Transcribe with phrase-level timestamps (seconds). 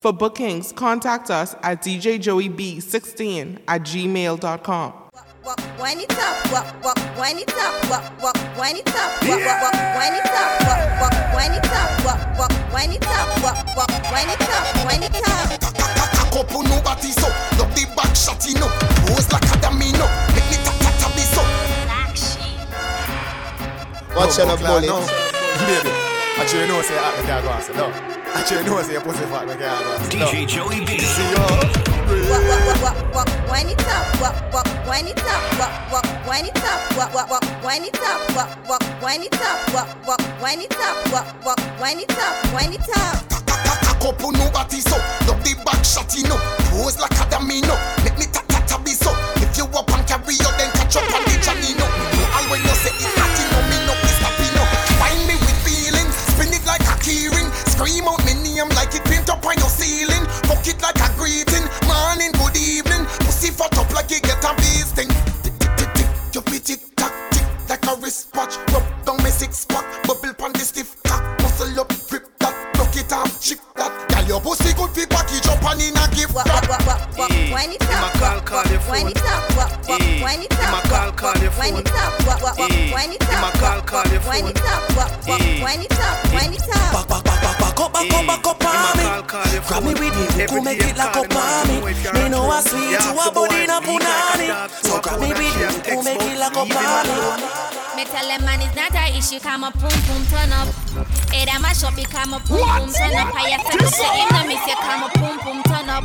[0.00, 4.92] For bookings, contact us at djjoeyb16 at gmail.com.
[5.80, 6.98] Wind it up, walk, walk,
[7.58, 8.36] up, walk, walk,
[8.94, 11.14] up, walk, walk, walk, wind it up, walk, walk,
[11.66, 12.52] up, walk, walk,
[13.02, 13.90] up, walk, walk,
[14.38, 15.58] up, wind it up.
[16.14, 16.66] Cock up on
[17.10, 17.28] so
[17.58, 18.70] Love the back shot you know
[19.06, 19.90] Pose like a dummy
[20.30, 21.46] Make me tap tap tap this up
[24.14, 24.86] Watch out, bullet.
[25.66, 28.17] Baby, I sure know say I can't go and say no.
[28.38, 30.26] I sure know say your pussy fat, I can't go and say no.
[30.30, 30.94] DJ Joey B.
[31.02, 31.42] See yo.
[32.30, 36.06] Walk, walk, walk, walk, walk, wind it up, walk, walk, wind it up, walk, walk,
[36.22, 39.90] wind it up, walk, walk, walk, wind it up, walk, walk, wind it up, walk,
[40.06, 43.26] walk, wind it up, walk, walk, wind it up, wind it up.
[43.98, 44.96] Cock up on nobody so
[45.26, 46.38] Love the back shot you know
[46.70, 47.74] Pose like a dummy no
[48.06, 50.94] Make me tap tap tap this up If you up and carry you then catch
[50.94, 53.62] up on the Johnny no Me know all when you say it hot you know
[53.66, 54.62] me no be stopping no
[55.02, 58.27] Find me with feelings Spin it like a keyring Scream out me name like
[59.28, 63.76] it up on your ceiling Fuck it like a greeting Morning good evening Pussy fat
[63.78, 65.08] up like you get a bee sting
[65.42, 69.30] Tick tick tick tick You be tick tock tick like a wristwatch Rub down me
[69.30, 73.58] six pack Bubble pan the stiff cock Muscle up grip that Knock it off chip
[73.76, 76.68] that Girl your pussy good fi package up and in a gift Walk, wrap.
[76.68, 77.52] walk, walk, walk, Yeah.
[77.52, 79.08] wind it up, call, walk, call walk, your wind phone.
[79.08, 80.24] it up, walk, walk, Yeah.
[80.24, 81.80] wind it Him a up, call, walk, call walk, your wind phone.
[81.84, 82.94] it up, walk, walk, walk, Yeah.
[82.94, 85.64] wind it up, call, walk, call walk, eh, wind it up, walk, walk, Yeah.
[85.64, 86.92] wind it up, wind it up.
[86.92, 87.24] Back, back,
[88.26, 89.04] back, back, up, up, up on me.
[89.68, 91.76] Grab me with the hook, make it like up on me.
[91.84, 94.48] Me know I sweet to a body in a punani.
[94.82, 97.78] So grab me with the hook, make it like up on me.
[97.96, 100.68] Me tell them man it's not a issue, come a pum pum turn up.
[101.34, 103.34] It a mash up, become a pum pum turn up.
[103.34, 106.04] I have to say him, no me say come a pum pum turn up.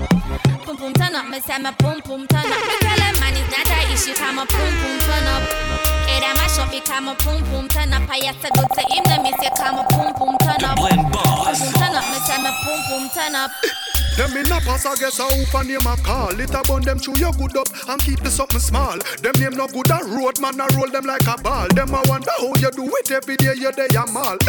[0.66, 2.62] Pum pum turn up, me say me pum pum turn up.
[2.66, 5.93] Me tell them man it's not a issue, come a pum pum turn up.
[6.24, 8.10] It a mash up, become a boom boom turn up.
[8.10, 10.78] I have to say him, no me say come a boom boom turn up.
[10.78, 11.60] Blend Pum Boss.
[11.60, 13.52] pum turn up, me say me boom pum turn up.
[14.16, 16.40] Them in a pass, I guess I hope and name a call.
[16.40, 18.98] It a bun them chew your good up and keep the something small.
[19.22, 21.68] Them name no good a road, man, I roll them like a ball.
[21.70, 24.38] Them I wonder how you do it every day, you day a mall.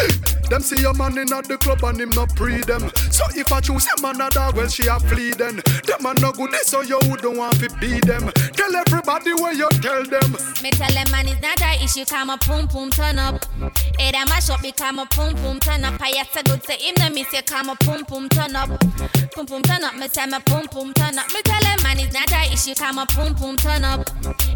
[0.49, 2.91] Them see your man in at the club and him not pre them.
[3.09, 5.57] So if I choose a man a dog, well she a flee then.
[5.89, 8.29] Them a no good, so you don't want to be them.
[8.53, 10.37] Tell everybody where you tell them.
[10.61, 13.35] Me tell them man it's not a issue, come a pum pum turn up.
[13.99, 15.99] It a mash up, become a pum pum turn up.
[16.01, 18.69] I have to good say him, no me say come a pum pum turn up.
[19.33, 21.27] Pum pum turn up, me say me pum pum turn up.
[21.33, 24.01] Me tell them man it's not a issue, come a pum pum turn up.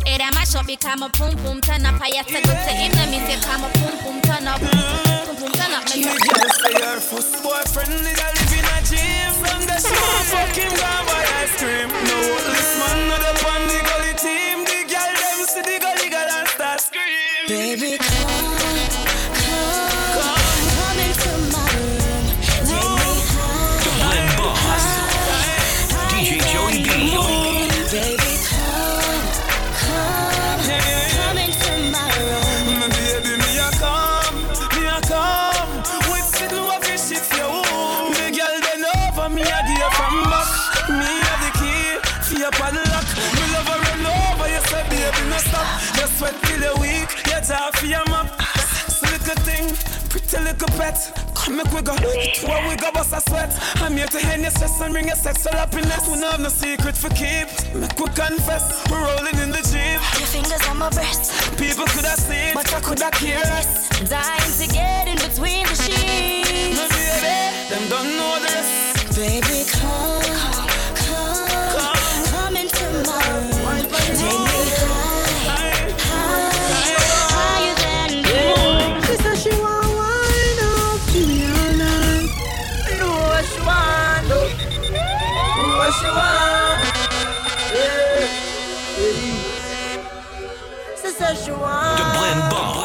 [0.05, 2.01] It a mash up, become a pum pum turn up.
[2.01, 4.59] I have to good say him, no me say come a pum pum turn up.
[4.61, 6.27] Pum pum turn up, me Me say.
[6.29, 11.05] just say her first boyfriend is a living a gym From the small fucking gone
[11.07, 12.17] buy ice cream No
[12.53, 13.33] this man not the
[17.49, 18.28] Baby, come,
[50.29, 50.97] pretty little pet.
[51.35, 53.51] Come make we go, where we go bust a sweat.
[53.75, 56.07] I'm here to end your stress and bring your sexual happiness.
[56.07, 60.00] We don't have no secret for keep Make we confess, we're rolling in the jeep.
[60.19, 63.39] Your fingers on my breast, People could have seen, but I could have not care
[63.39, 63.89] less.
[64.09, 66.78] Dying to get in between the sheets.
[66.78, 69.16] My baby, them don't know the rest.
[69.16, 69.58] Baby,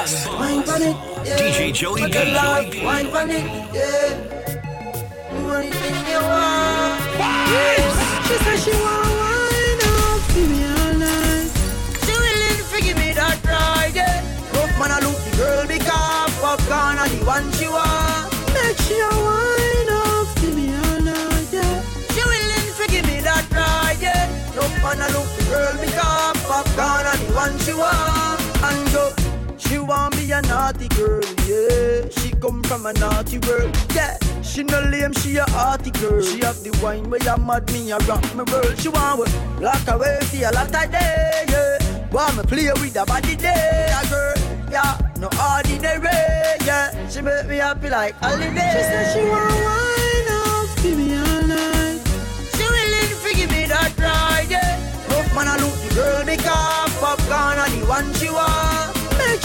[0.05, 1.39] Wine pon it, yeah.
[1.39, 2.85] DJ Joey B.
[2.85, 3.41] Wine pon it,
[3.73, 4.13] yeah.
[5.33, 7.01] Anything you want.
[7.17, 8.29] Yeah.
[8.29, 11.49] She said she want wine up me all night.
[12.05, 14.21] She willing to give me that ride, yeah.
[14.53, 18.29] Rough man, I look the girl because popcorn are the one she want.
[18.53, 21.81] Make sure wine up to me all night, yeah.
[22.13, 24.29] She willing to give me that ride, yeah.
[24.55, 28.24] Rough man, I look the girl because popcorn are the one she want
[29.85, 32.09] you want me a naughty girl, yeah.
[32.17, 34.17] She come from a naughty world, yeah.
[34.43, 36.23] She no lame, she a arty girl.
[36.23, 38.79] She have the wine where you mad me, I rock my world.
[38.79, 39.27] She want me
[39.61, 42.11] lock away for a lot of day, yeah.
[42.11, 44.35] Want me play with her body day, a girl,
[44.71, 44.99] yeah.
[45.19, 46.09] No ordinary,
[46.65, 47.09] yeah.
[47.09, 48.73] She make me happy like holiday.
[48.75, 52.01] She said she want wine up, give me all night.
[52.57, 54.81] She willing to give me that ride, yeah.
[55.11, 58.54] Rough man, I look the girl, make pop popcorn, and the one she want.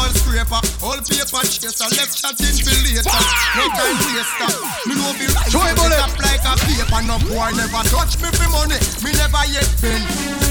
[0.00, 3.04] All scraper, all paper chaser, left chatting for later.
[3.52, 4.48] No time waster.
[4.88, 5.44] Me know be right.
[5.52, 7.04] Joy bullet up like a paper.
[7.04, 8.80] No boy never touch me for money.
[9.04, 10.00] Me never yet been.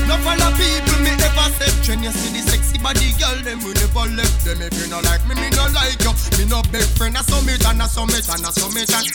[0.06, 1.74] No follow people me ever said.
[1.90, 4.62] When you see the sexy body girl, them we never left them.
[4.62, 6.14] If you no like me, me no like you.
[6.38, 7.18] Me no big friend.
[7.18, 9.08] I summit and I summit and I summit and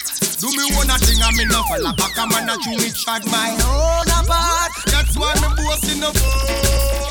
[0.43, 2.19] do me one a thing and me no follow back.
[2.19, 4.75] a man a chew me chat my own apart.
[4.91, 7.04] That's why me boasting up.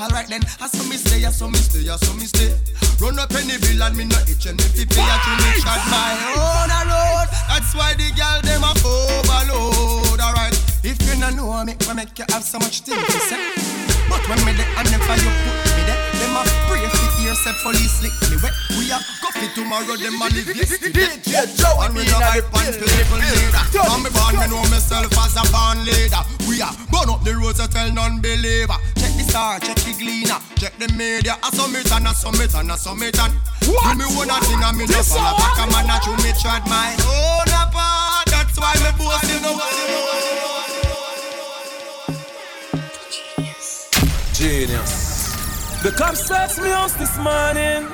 [0.00, 2.54] Alright then, I saw me stay, I saw me stay, I saw me stay.
[3.02, 5.50] Run up any bill and me no itch and if you pay, I to me
[5.58, 7.26] shot my own a road.
[7.50, 10.22] That's why the girl them a overload.
[10.22, 10.54] Alright,
[10.86, 13.42] if you no know me, I make you have so much things to say.
[14.06, 17.34] But when me there I never you put me there, them a pray for ear
[17.34, 18.54] say police lick me wet.
[18.78, 21.10] We a coffee tomorrow, them a live yesterday.
[21.26, 23.66] DJ Joe and we no hype and people leader.
[23.74, 26.22] And me born, me know myself as a born leader.
[26.46, 28.78] We a burn up the roads to tell non-believer.
[28.94, 31.36] Check star, check the gleaner, check the media.
[31.42, 34.76] I summit and I summit and I summit and do me one a thing and
[34.76, 38.26] me no follow back a man a chew me trad my own apart.
[38.32, 39.60] That's why me boasting up.
[44.34, 45.82] Genius.
[45.82, 47.86] The cops search me house this morning.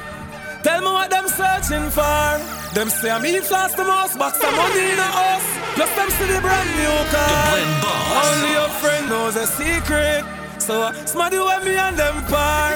[0.62, 2.28] Tell me what them searching for.
[2.74, 5.48] Them say I'm eat fast the most, box of money in a house.
[5.74, 7.28] Plus them see the brand new car.
[7.28, 8.24] The Blend Boss.
[8.24, 10.43] Only your friend knows a secret.
[10.58, 12.72] So uh, smarty with me and them par.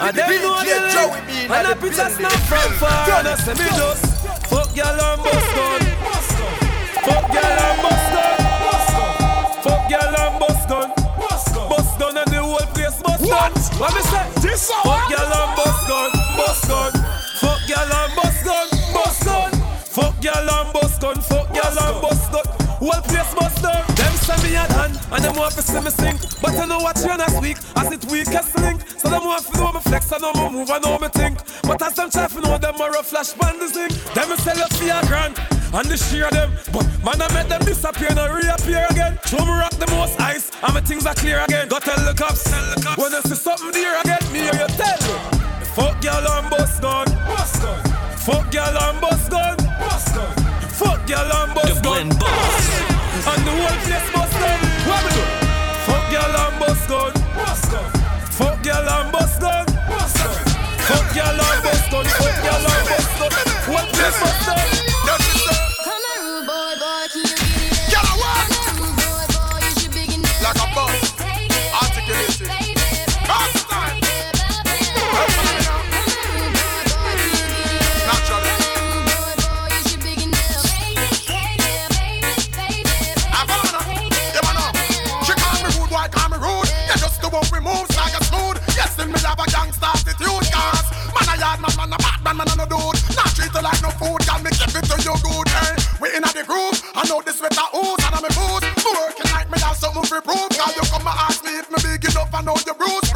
[0.00, 1.50] And them know the DJ link.
[1.50, 3.10] And a the picture snap from far.
[3.18, 4.04] And I say me just
[4.48, 5.80] fuck y'all and bust gun.
[7.04, 8.36] Fuck y'all and bust gun.
[9.62, 10.88] Fuck y'all and bust gun.
[11.68, 13.52] Bust gun and the whole place bust gun.
[13.78, 14.24] What me say?
[14.40, 16.10] This Fuck y'all and bust gun.
[16.36, 16.92] Bust gun.
[17.42, 18.68] Fuck y'all and bust gun.
[18.94, 19.52] Bust gun.
[19.84, 21.20] Fuck y'all and bust gun.
[21.20, 22.46] Fuck y'all and bust gun.
[22.80, 23.57] Whole place bust
[24.28, 26.18] send me a hand and them want to see me sing.
[26.42, 28.84] But I know what you're not weak as it weakest link.
[29.00, 31.40] So them want to know me flex and know me move and know me think.
[31.62, 33.88] But as them try to know them are a flash band this thing.
[34.12, 35.34] Them sell you for a grand
[35.72, 36.52] and the share them.
[36.72, 39.18] But man, I make them disappear and reappear again.
[39.24, 41.68] Show me rock the most ice and my things are clear again.
[41.68, 43.00] Go tell the cops, tell the cops.
[43.00, 45.16] when you see something dear again, me or you tell me.
[45.72, 47.06] Fuck y'all and bust gun.
[48.28, 49.56] Fuck y'all and bust gun.
[50.76, 52.08] Fuck y'all and The bust gun.
[52.08, 52.87] Blend Boss.
[53.30, 54.58] And the whole place bust down.
[54.88, 55.24] What me do?
[55.86, 57.12] Fuck y'all and bust gun.
[58.38, 59.66] Fuck y'all and bust gun.
[60.88, 62.04] Fuck y'all and bust gun.
[62.06, 63.32] Fuck y'all and bust gun.
[63.68, 64.87] Whole place bust down.
[87.38, 88.58] Just we move, like a smooth.
[88.74, 92.18] Yes, then me have a gangsta attitude, cause man a yard man, man a bad
[92.26, 92.98] man, man a no dude.
[93.14, 95.78] Not treat you like no food, can me give it to you good, eh?
[96.02, 98.66] We in the groove, I know the sweater ooze and I'm a boots.
[98.82, 101.70] Me working like me have something for proof, cause you come and ask me if
[101.70, 103.06] me big enough, I know the bruise,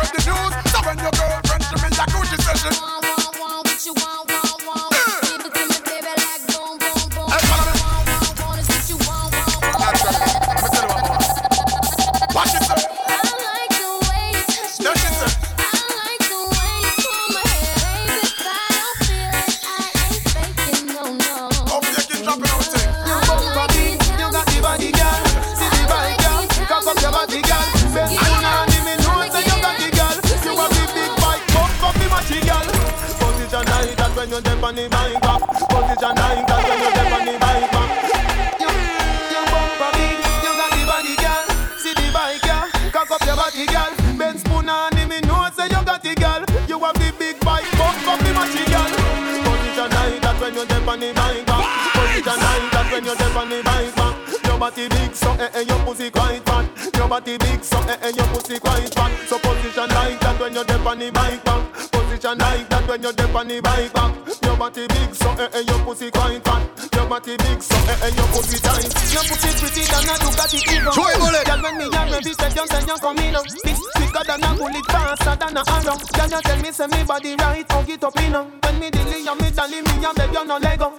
[50.92, 51.92] on the bike back.
[51.94, 54.44] Position like that when you step on the bike back.
[54.44, 56.94] Your body big, so eh eh, your pussy quite fat.
[56.94, 59.12] Your body big, so eh eh, your pussy quite fat.
[59.26, 61.72] So position like that when you step on the bike back.
[61.92, 64.21] Position like that when you step on the bike back.
[64.42, 66.62] Your body big, so eh eh, your pussy quite fat.
[66.94, 68.90] Your body big, so eh eh, your pussy tight.
[69.12, 70.90] Your pussy pretty than a Ducati Evo.
[70.92, 71.44] Joy bullet.
[71.46, 73.36] Girl, when me a ready, say you say you come in.
[73.36, 73.42] oh.
[73.64, 75.96] This quicker than a bullet, faster than a arrow.
[75.98, 78.34] Girl, you tell me say me body right, hug it up in.
[78.34, 78.50] oh.
[78.64, 80.92] When me dilly, you me dolly, me a beg you no Lego.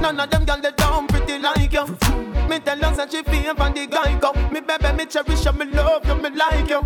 [0.00, 1.86] None of them girl they down pretty like you.
[2.48, 4.32] Me tell her say she feel for the guy go.
[4.50, 6.80] Me baby, me cherish you, me love you, me like you.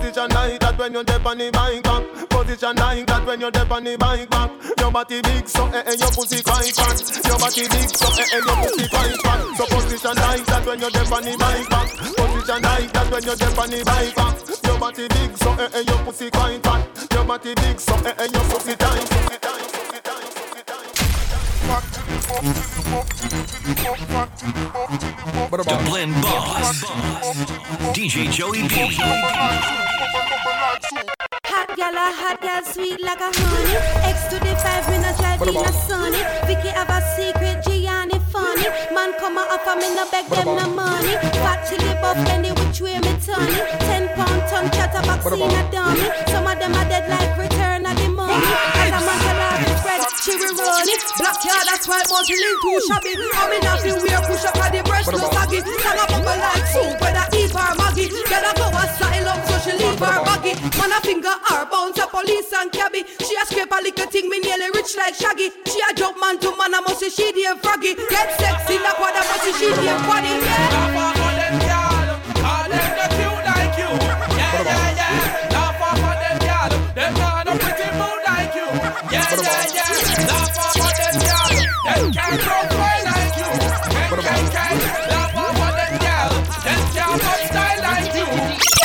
[0.00, 2.02] Position like that when you dip on the bike back.
[2.30, 4.50] Position like that when you dip on the bike back.
[4.80, 6.96] Your body big so eh eh your pussy quite fat.
[7.28, 9.40] Your body big so eh eh your pussy quite fat.
[9.60, 11.88] So position like that when you dip on the bike back.
[12.16, 14.36] Position like that when you dip on the bike back.
[14.64, 17.12] Your body big so eh eh your pussy quite fat.
[17.12, 18.44] Your body big so eh eh your.
[18.50, 19.69] Pussy tight.
[21.70, 22.10] Pussy tight.
[25.50, 26.82] The Blend Boss.
[27.94, 28.74] DJ Joey B.
[31.46, 33.76] Hot gal, a hot gal, sweet like a honey.
[34.02, 36.22] X to the five minutes like in a sunny.
[36.46, 38.66] Vicky have a secret, Gianni funny.
[38.92, 41.14] Man come a offer me no beg them no money.
[41.38, 43.80] Fat chili buff, any which way me turn it.
[43.86, 46.10] Ten pound ton chatterbox in a dummy.
[46.32, 48.42] Some of them are dead like return of the money.
[48.74, 49.89] As a
[50.20, 51.02] her she will run it.
[51.16, 53.12] Black car, that's why multi link too shabby.
[53.32, 55.60] I'm in nothing weird, push up at the breast, no saggy.
[55.60, 58.08] Stand up up like soup, whether Eve or Maggie.
[58.28, 60.52] Get a go a style up so she leave her baggy.
[60.76, 63.04] Man a finger her bounce a police and cabby.
[63.24, 65.50] She a scrape a little thing, me nearly rich like Shaggy.
[65.66, 67.94] She a jump man to man, I must say she damn froggy.
[67.94, 70.28] Get sexy, that what I must say she damn body.
[70.28, 71.10] Yeah.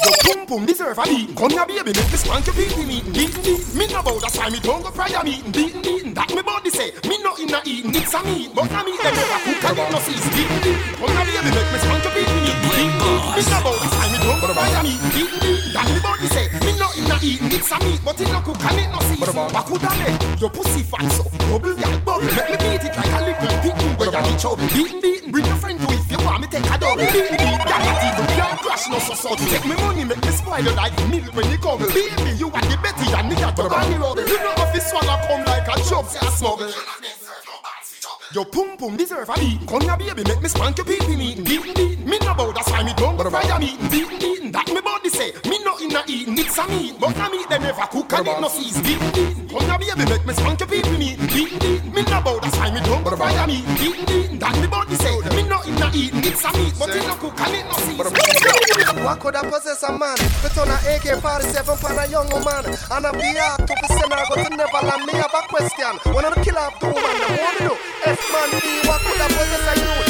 [0.05, 1.35] Yo, pum pum deserve a beating.
[1.35, 3.77] Come here, baby, make me spank your eating, beating, beating.
[3.77, 6.13] Me no bow, that's why me don't go prayer meeting, beating.
[6.13, 9.15] That me body say, me no inna eating, it's a meat, but a meat them
[9.15, 10.77] never cook and no cease, beating.
[10.95, 13.35] Come here, baby, make me spank your eating, beating, beating.
[13.35, 15.73] Me no bow, that's me go prayer meeting, beating, beating.
[15.73, 18.63] That me body say, me no inna eating, it's a meat, but it no cook
[18.65, 18.99] and it no.
[19.25, 22.25] Back with that your pussy fat so bubble, yeah, bubble.
[22.25, 25.31] Make me beat it like a little picking, where you need trouble, beating, beating.
[25.31, 27.59] Bring your friend to if you want me take a double, beating, beating.
[27.65, 29.35] Yeah, not even can't crash no so so.
[29.35, 31.79] Take me money, make me spoil you like milk when you come.
[31.79, 34.21] Baby, you are the Betty and nigga to buy me rubble.
[34.21, 36.71] You know if this swallow come like a job, say a smuggle.
[38.35, 39.65] Your pum pum deserve a beat.
[39.65, 41.45] Come here, baby, make me spank your pee pee meeting.
[41.45, 42.05] Beating, beating.
[42.05, 43.87] Me no bow, that's why me don't go fire meeting.
[43.87, 44.51] Beating, beating.
[44.51, 45.31] That me body say.
[45.45, 46.99] Me no inna eating, it's a meat.
[46.99, 48.83] But a meat they never cook and it no season.
[48.83, 49.47] Beating, beating.
[49.47, 51.27] Come here, baby, make me spank your pee pee meeting.
[51.27, 51.74] Beating, beating.
[51.95, 53.75] Me no bow, that's why me don't go fire meeting.
[53.75, 54.39] Beating, beating.
[54.39, 55.15] That me body say.
[55.31, 56.73] Me no inna eating, it's a meat.
[56.77, 59.03] But it no cook and it no season.
[59.03, 60.17] What could I possess a man?
[60.17, 64.25] Fit on a AK-47 for a young woman And a VR to be send her
[64.29, 67.27] go to Neverland Me have a question One of the killer of the woman The
[67.37, 67.73] one you
[68.05, 70.04] F-man B What could I possess a youth?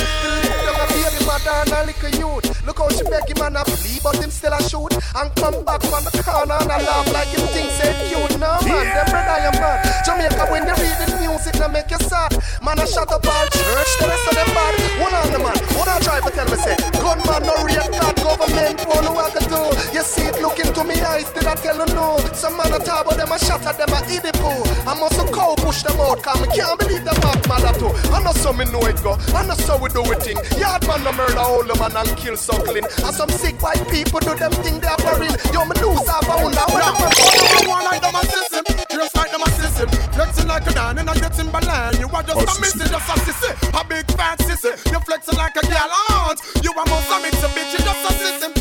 [1.25, 2.45] Mother and a little youth.
[2.65, 4.93] Look how she beg him and a flee But him still a shoot.
[5.17, 8.37] And come back from the corner and a laugh Like him think say cute.
[8.41, 9.85] No man, them brother you mad.
[10.05, 12.33] Jamaica when they read the music They make you sad.
[12.61, 14.73] Man I shut up all church The rest of them bad.
[15.01, 15.57] One on the man.
[15.77, 19.45] One on try to tell me say Gunman no rate God government One I can
[19.49, 19.61] do?
[19.93, 22.17] You see it looking to me eyes Did I tell you no.
[22.33, 24.01] Some man a talk but them a shot at them a
[24.41, 27.73] poo I must a cow push them out come, me can't believe them back mother
[27.77, 29.17] too I know so me know it go.
[29.33, 32.11] I know so we do it thing Yard man no murder all the man and
[32.17, 32.83] kill suckling.
[32.83, 36.03] And some sick white people do them thing they are for real Yo me lose
[36.07, 36.95] half a When I'm
[37.55, 39.87] You want like them a system, just like them a system.
[40.13, 41.99] Flexing like a man and I get Timberland.
[41.99, 44.71] You are just a missy, just a sissy, a big fat sissy.
[44.91, 46.39] You flexing like a gal aunt.
[46.63, 48.51] You a most a mix a bitch, you just a system,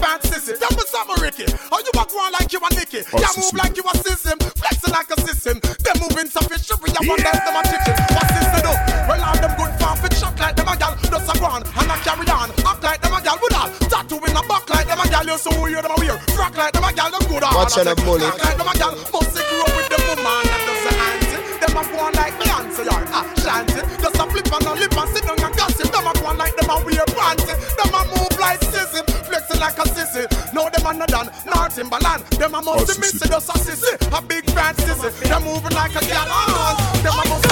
[0.00, 0.54] fat sissy.
[0.56, 1.46] Me something, Ricky.
[1.70, 3.02] How you walk around like you a Nicky?
[3.04, 5.60] You move like you a system, flexing like a system.
[5.60, 7.94] They moving some fish, we a one dance them a chicken.
[8.14, 8.72] What system do?
[9.08, 10.94] Well, all them good farm fit shot like them a gal.
[11.00, 12.50] Just a go on and I carry on.
[12.66, 13.70] Act like them a gal with all.
[13.88, 15.24] Tattoo in the back like them a gal.
[15.26, 16.20] You so weird them a weird.
[16.36, 17.10] Rock like them a gal.
[17.10, 17.54] Them good on.
[17.54, 18.22] Watch out, bullet.
[18.36, 18.92] Like them a gal.
[18.92, 21.40] Must grow with them woman that does the auntie.
[21.62, 23.80] Them a go on like Beyonce or ah Shanty.
[23.80, 23.95] Just a
[24.36, 25.90] flip and a lip and sit down and gossip.
[25.90, 27.54] Them a go on like them a wear panty.
[27.76, 30.24] Them a move like sissy, flexing like a sissy.
[30.52, 32.24] No, them a no done, not Timberland.
[32.36, 35.10] Them a must be missy, just a sissy, a big fat sissy.
[35.28, 36.76] Them moving like a gal on.
[37.02, 37.48] Them a must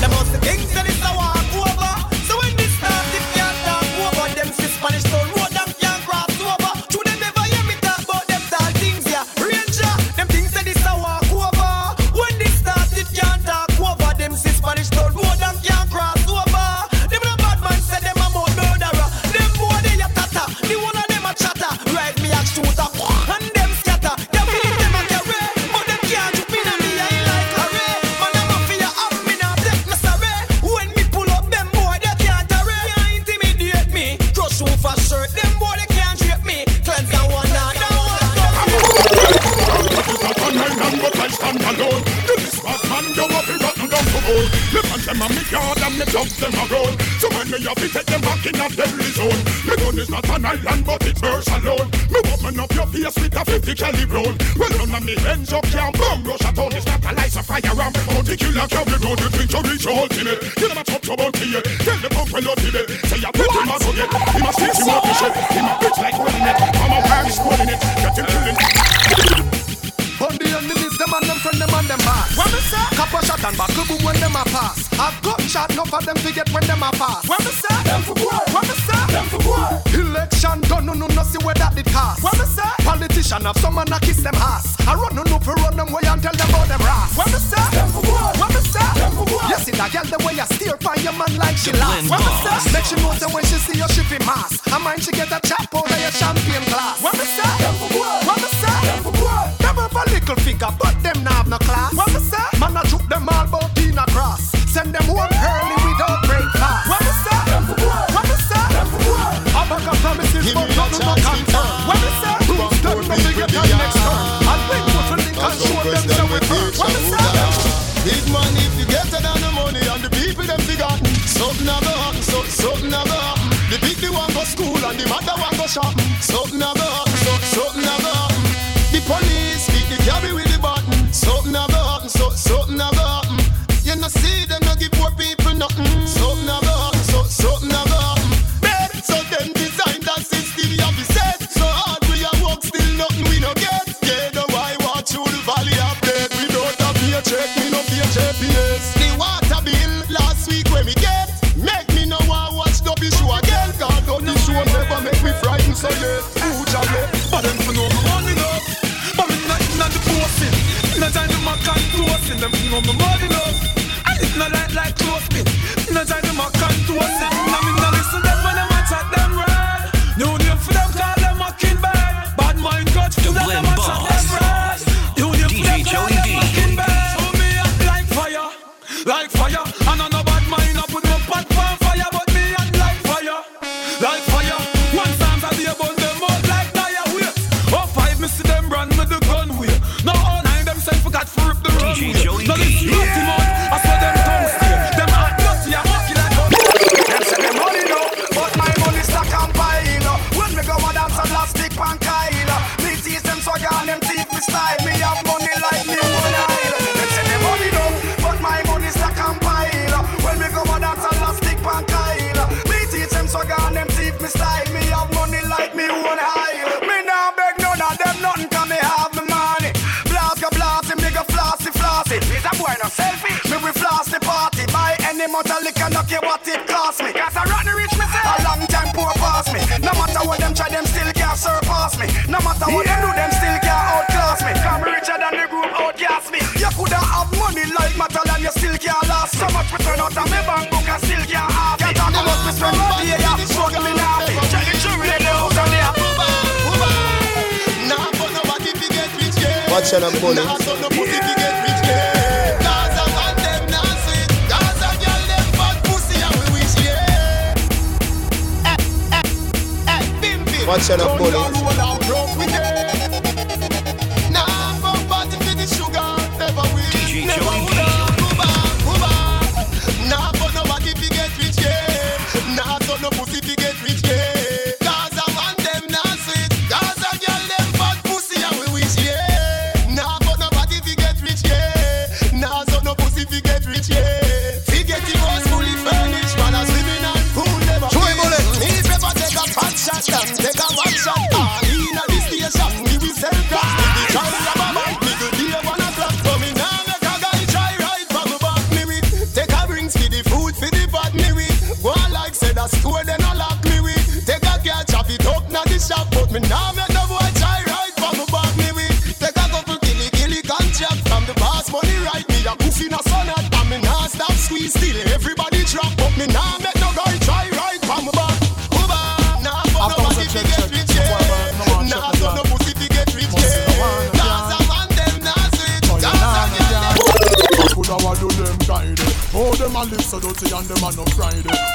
[0.00, 1.69] Them must think that it's a walk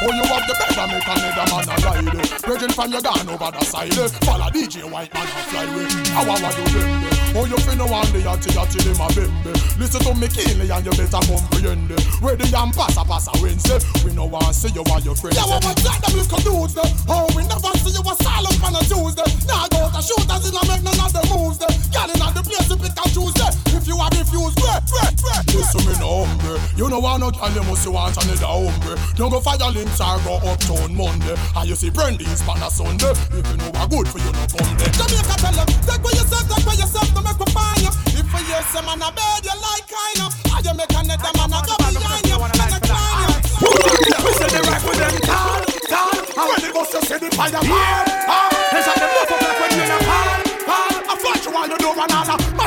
[0.06, 2.46] Oh, you have the better make a another man a ride.
[2.46, 3.90] Raging from your gun over the side.
[4.22, 5.90] Follow DJ White man a fly with.
[6.14, 7.10] How I want you bimbe.
[7.34, 9.50] Oh, you finna want the yachty yachty them a bimbe.
[9.82, 11.90] Listen to me keenly and you better comprehend.
[12.22, 13.82] Where the yam pass a pass a Wednesday.
[14.06, 15.42] We no want to see you while your friends.
[15.42, 16.78] Yeah, we want that them little dudes.
[17.10, 19.26] Oh, we never see you a silent on a Tuesday.
[19.50, 21.58] Now go to shooters in a make none of the moves.
[21.90, 24.58] Gal in the place to pick a Tuesday if you have refused.
[24.58, 25.38] Bre, bre, bre.
[25.54, 26.58] Listen me now, hombre.
[26.76, 28.98] You know I no girl you must want another hombre.
[29.14, 31.38] Don't go fire limbs or go uptown Monday.
[31.56, 33.14] And you see Brandy's pan a Sunday.
[33.30, 34.90] If you know what good for you, no come there.
[34.90, 37.78] Jamaica tell you, take what yourself, take what yourself, don't make a fire.
[37.86, 37.92] you.
[38.18, 40.32] If you hear some man a bed, you like kind of.
[40.50, 43.38] I you make another man a go behind you, make a climb you.
[43.62, 45.62] Who's the right with them tall,
[45.94, 46.16] tall?
[46.26, 48.45] And when they bust, you see the fire, fire, fire.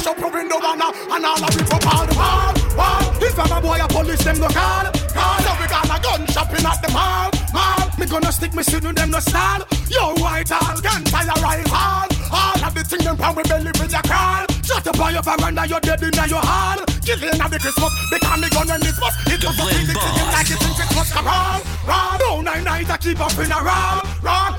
[0.09, 3.05] Up your window banana, and all of it up all the wall, wall.
[3.21, 5.38] If I'm a boy, a police them go call, call.
[5.44, 7.90] Now we got a gun shopping at the mall, mall.
[7.99, 9.62] Me gonna stick me shooting them no style.
[9.88, 12.09] Yo, white all, right all.
[12.33, 14.47] All of the thing them pound we belly with your call.
[14.64, 16.97] Shut up on your veranda, you're dead in your hall.
[17.09, 19.01] Killing at the Christmas, because me gun and this.
[19.33, 21.09] It was a like it's in Christmas.
[21.09, 22.21] Come on, run.
[22.21, 23.64] No, nine nights I keep up in a.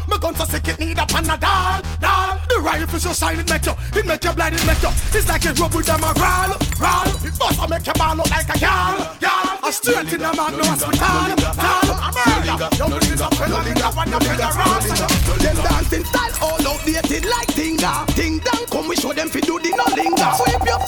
[0.09, 2.41] Me gun so sick it need a panadol, doll.
[2.49, 4.89] The rifle so shine it make you, it make you blind, it make you.
[5.13, 7.05] It's like a rope with them a roll, roll.
[7.21, 8.97] It must make your look like a girl.
[9.61, 12.01] A straight in the man, no hospital, tall.
[12.01, 12.65] I'm murder.
[12.81, 14.81] Don't bring it up, fellow, nigga, when you feel the roll.
[15.37, 18.09] Them dancing style all outdated like Tinga.
[18.17, 20.33] Ting dang, come we show them fi do the no linger.
[20.33, 20.81] Sweep your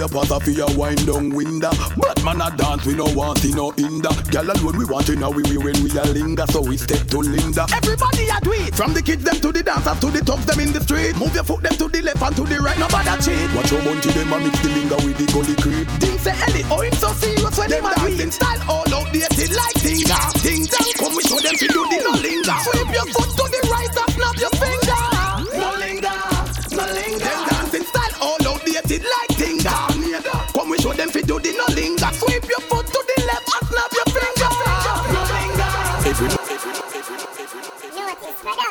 [0.00, 1.70] girl them way up out of your wind down window.
[1.96, 4.10] But man a dance, we no want see no hinder.
[4.30, 7.06] Girl alone we want to know we we when we a linger, so we step
[7.08, 7.66] to Linda.
[7.74, 8.74] Everybody a do it.
[8.74, 11.16] From the kids them to the dancers to the thugs them in the street.
[11.16, 12.78] Move your foot them to the left and to the right.
[12.78, 13.48] Nobody cheat.
[13.54, 15.86] Watch your bunch them and mix the linger with the gully creep.
[16.00, 18.30] Things say Ellie, oh him so serious when them a dancing.
[18.30, 20.18] Style all outdated like Tinga.
[20.40, 22.56] Ting dang, come we show them to do the no linger.
[22.64, 24.89] Sweep your foot to the right and snap your finger.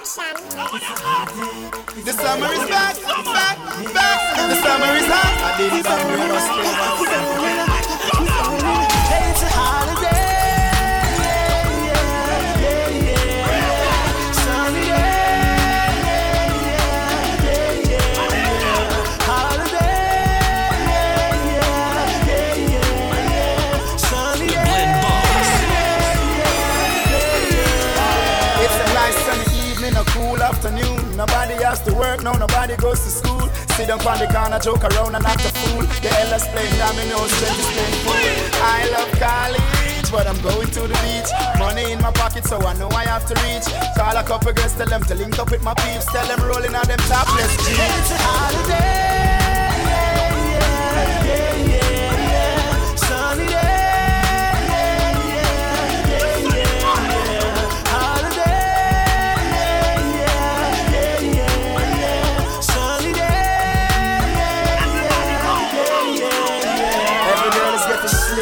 [0.10, 0.17] The
[2.13, 3.58] summer is back, back,
[3.93, 4.19] back.
[4.50, 5.30] The summer is hot.
[31.79, 33.47] Has to work, no, nobody goes to school.
[33.75, 35.81] Sit down on the corner, joke around and act a fool.
[36.01, 38.15] The elders playing dominoes, strangers playing pool.
[38.63, 41.31] I love college, but I'm going to the beach.
[41.57, 43.67] Money in my pocket, so I know I have to reach.
[43.95, 46.05] Call a couple girls, tell them to link up with my peeps.
[46.05, 47.79] Tell them rolling on them topless jeans.
[47.79, 49.39] It's a holiday.
[49.89, 51.48] Yeah, yeah,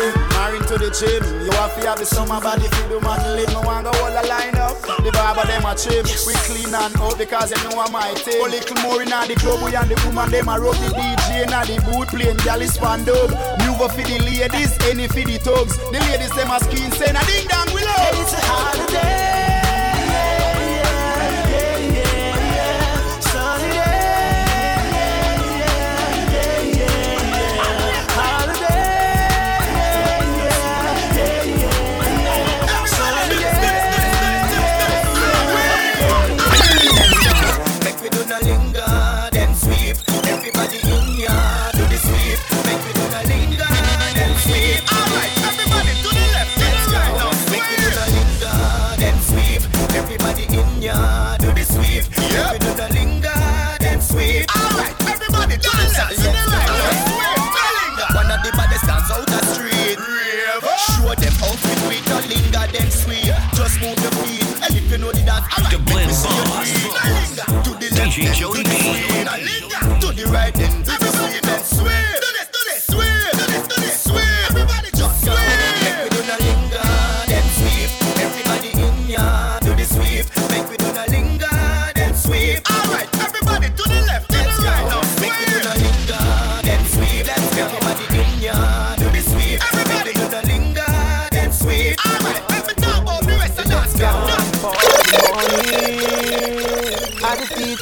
[0.07, 1.23] getting married to the gym.
[1.43, 3.51] You have to have the summer body for the man live.
[3.51, 4.79] No one go all the line up.
[5.03, 6.05] The barber them a trim.
[6.25, 8.45] We clean and out because you know I'm my team.
[8.45, 11.43] A little more in the club, we and the woman them a rock the DJ
[11.43, 13.31] in the boot playing gal is fan dog.
[13.65, 15.77] Move up for the ladies, any for the thugs.
[15.91, 18.15] The ladies them a skin saying a ding dong we love.
[18.21, 19.26] It's a holiday.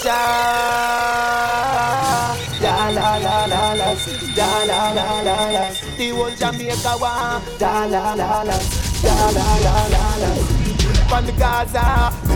[0.05, 0.11] Da
[2.61, 3.95] la la la la,
[4.35, 5.63] da la la la la.
[5.97, 8.57] The whole Jamaica want da la la la,
[9.01, 10.29] da la la la la
[11.07, 11.85] from the Gaza.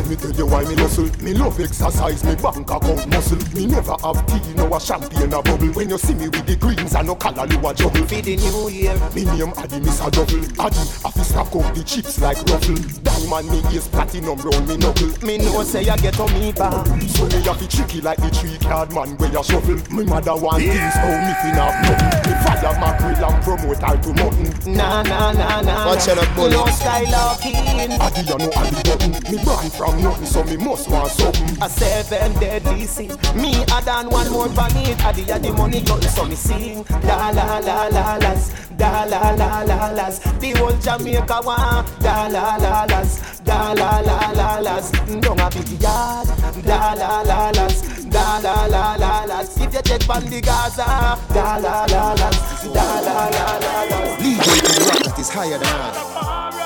[0.10, 1.06] Me tell you why me hustle.
[1.22, 3.38] Me love exercise, me bank account muscle.
[3.54, 5.68] Me never have tea, no a champagne a bubble.
[5.74, 8.08] When you see me with the greens and no color, you a juggle.
[8.08, 10.42] For the new year, me name Addy, miss a double.
[10.58, 12.82] Addy, I fi stack up the chips like ruffle.
[13.06, 15.14] Diamond me is platinum round me knuckle.
[15.22, 16.88] Me know say you get on me back.
[17.14, 19.78] So me have to tricky like the tree card man where you shuffle.
[19.94, 20.74] Me mother want yeah.
[20.74, 22.19] things, how me fin have nothing.
[22.30, 24.74] Me father mackerel and promote all to mutton.
[24.78, 25.88] Nah nah nah nah.
[25.88, 26.52] Watch out, bully.
[26.52, 27.98] No skylarking.
[27.98, 29.12] Addy, you know Addy button.
[29.32, 31.58] Me born from nothing, so me must want something.
[31.64, 33.10] A seven deadly sin.
[33.34, 35.04] Me add on one more on it.
[35.04, 36.86] Addy had the money glutton, so me sing.
[37.04, 40.20] La la la la las, da la la la las.
[40.20, 44.92] The whole Jamaica want da la la las, da la la la las.
[45.22, 46.28] Don't a big yard,
[46.64, 49.58] da la la las, da la la la las.
[49.58, 50.86] If you check on the Gaza,
[51.34, 52.38] da la la las,
[52.76, 54.22] da la la la las.
[54.22, 55.90] Lead way to the rock that is higher than I.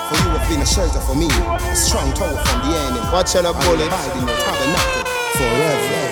[0.10, 3.00] For you have been a shelter for me, a strong tower from the enemy.
[3.14, 3.90] Watch out, bullet.
[3.90, 5.04] Hide in your tabernacle
[5.40, 6.03] forever.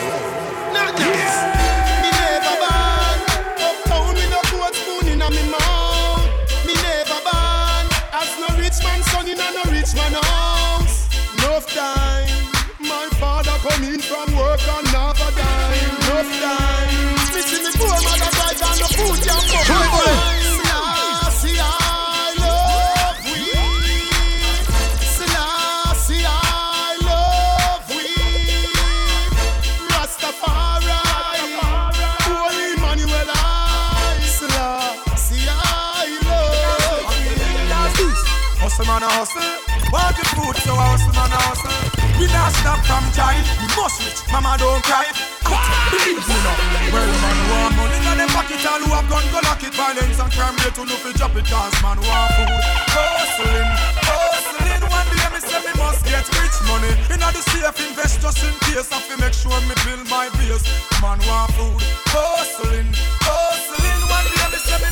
[39.01, 39.41] Man a hustle,
[39.89, 41.73] want the food so I hustle man a hustle.
[42.21, 45.09] We not stop from child, we must reach, mama don't cry.
[46.93, 49.73] Well man want money in them pocket, who have gun go lock it.
[49.73, 50.85] Violence and crime rate to
[51.17, 52.61] drop it, cause man food.
[52.93, 53.69] Hustling,
[54.05, 56.93] hustling, one day me say me must get rich money.
[57.09, 60.61] Inna the safe invest just in case, I fi make sure me build my base.
[61.01, 61.81] Man want food,
[62.13, 62.93] hustling,
[63.25, 63.60] hustling,
[64.81, 64.91] me.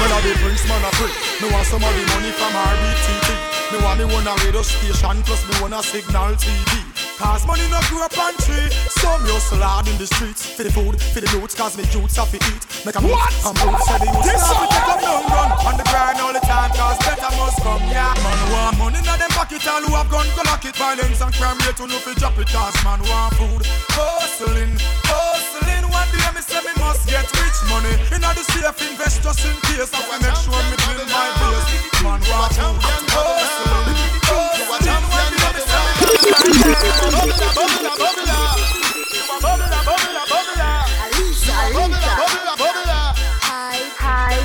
[0.00, 1.12] Well, be prince, man, pray.
[1.40, 3.28] Me want some of the money from RBTV.
[3.72, 6.87] Me want me one a radio station, plus me one a signal TV.
[7.18, 8.70] Cause money no grow up on tree.
[8.94, 10.46] So me hustle hard in the streets.
[10.54, 12.62] For the food, for the loot Cause me youths have to eat.
[12.86, 13.34] Make a move What?
[13.42, 16.22] And move So the youths This have to take up down gun On the grind
[16.22, 18.14] all the time Cause better must come Yeah.
[18.22, 20.78] Man want money in them pocket All who have gun go lock it.
[20.78, 23.66] Violence and crime rate to no fi drop it Cause man want food.
[23.98, 24.78] Hustling,
[25.10, 27.94] hustling One day me say me must get rich money.
[28.14, 31.66] Inna the safe invest just in case I make sure me build my base.
[31.98, 32.78] Man want food
[33.10, 33.90] Hustling,
[34.30, 34.57] hustling
[36.08, 36.72] me say me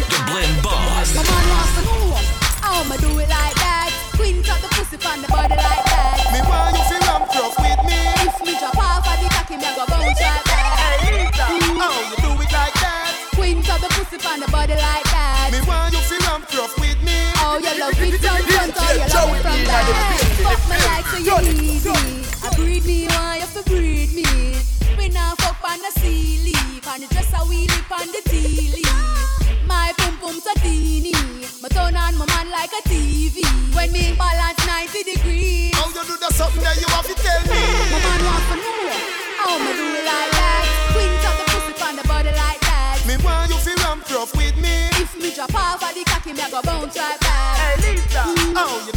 [0.09, 1.15] The Blend Boss.
[1.15, 2.15] My man wants to know
[2.61, 3.91] how me do it like that.
[4.15, 6.31] Quint up the pussy on the body like that.
[6.33, 7.99] Me want you fi ramp rough with me.
[8.27, 10.99] If me drop off of the cocky, me a go bounce right back.
[11.39, 13.11] How you do it like that?
[13.35, 15.49] Quint up the pussy on the body like that.
[15.51, 17.15] Me want you fi ramp rough with me.
[17.39, 20.22] Oh, you love it from front, oh, you love it from back.
[20.53, 22.21] Fuck me like so you need me.
[22.45, 24.53] I breed me, why you fi breed me?
[24.99, 28.21] We now fuck on the sea leaf, and the dress a wheel lip on the
[28.29, 29.65] tea leaf.
[29.65, 31.17] My pum pum so teeny,
[31.57, 33.41] my turn on my man like a TV.
[33.73, 35.73] When me balance 90 degrees.
[35.73, 37.61] How you do that something that you have to tell me?
[37.89, 38.93] My man wants to know
[39.41, 40.63] how me do it like that.
[40.93, 43.01] Quint up the pussy on the body like that.
[43.09, 44.93] Me want you fi ramp rough with me.
[45.01, 47.57] If me drop off of the cocky, me a go bounce right back.
[47.57, 48.53] Hey Lisa, mm.
[48.53, 48.92] how you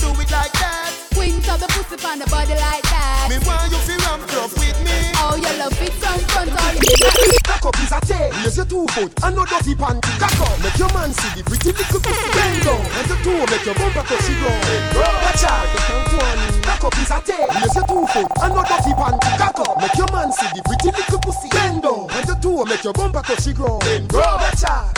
[2.06, 3.26] on the body like that.
[3.28, 4.94] Me want you fi ramp rough with me.
[5.18, 8.66] Oh, you love it from front, oh, you Cock up is a tail, raise your
[8.66, 10.12] two foot and no dirty panty.
[10.22, 12.28] Cock up, make your man see the pretty little pussy.
[12.30, 14.62] Bend down, and your two make your bumper touch the ground.
[14.94, 16.42] Watch out, the count one.
[16.62, 19.30] Cock up is a tail, raise your two foot and no dirty panty.
[19.42, 21.48] Cock up, make your man see the pretty little pussy.
[21.50, 23.82] Bend down, and your two make your bumper touch the ground.
[24.14, 24.94] Watch out.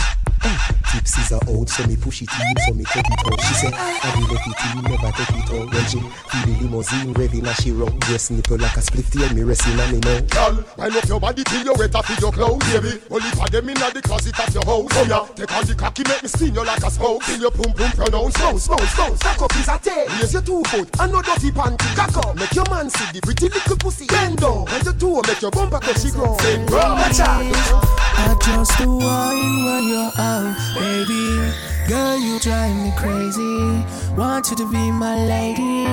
[0.98, 3.40] Tipsies are out, so me push it in, so me take it out.
[3.40, 5.66] She said, I will let it in, never take it out.
[5.70, 9.32] When she feel the limousine revving as she rock, dress nipple like a split tail,
[9.34, 10.20] me resting on me now.
[10.26, 12.98] Girl, wind up your body till you wet off your clothes, baby.
[13.10, 14.90] Only for them inna the closet of your house.
[14.90, 17.26] Oh yeah, take on the cocky, make me steam you like a spouse.
[17.26, 19.14] Till your pum pum pronounce Slow, slow, slow.
[19.16, 21.88] Cock up is a tail, raise your two foot and no dirty panty.
[21.94, 24.06] Cock up, make your man see the pretty little pussy.
[24.06, 26.70] Bend down, and your two make your bumper touch the ground.
[26.70, 27.98] Watch out.
[28.18, 30.54] I just the wine when you're out,
[30.88, 31.77] baby.
[31.88, 33.82] Girl, you drive me crazy.
[34.14, 35.88] Want you to be my lady,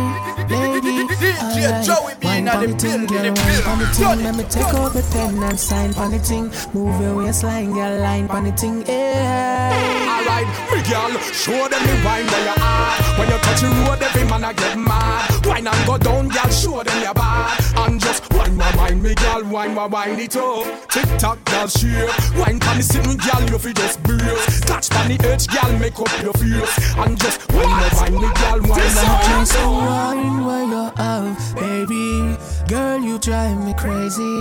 [0.54, 1.08] lady.
[1.42, 4.24] Alright, wine on the thing, girl, wine on the thing.
[4.24, 6.52] Let me take out the pen and sign on the thing.
[6.74, 8.84] Move your waistline, girl, line on the thing.
[8.86, 10.20] Yeah.
[10.20, 13.20] Alright, me girl, show them the wine where you are.
[13.20, 15.46] When you touch the road, every man I get mad.
[15.46, 17.64] Wine and go down, girl, show them your bad.
[17.78, 20.90] And just wine my wine, me girl, wine my wine it up.
[20.90, 22.10] Tick tock, girl, shake.
[22.36, 24.60] Wine pan the sitting, girl, you fi just brace.
[24.62, 26.96] Touch pan the edge, girl, make up your face.
[26.98, 29.72] And just wine my wine, me girl, my wine Just up.
[29.72, 32.38] wine while you're out, baby.
[32.68, 34.38] Girl, you drive me crazy.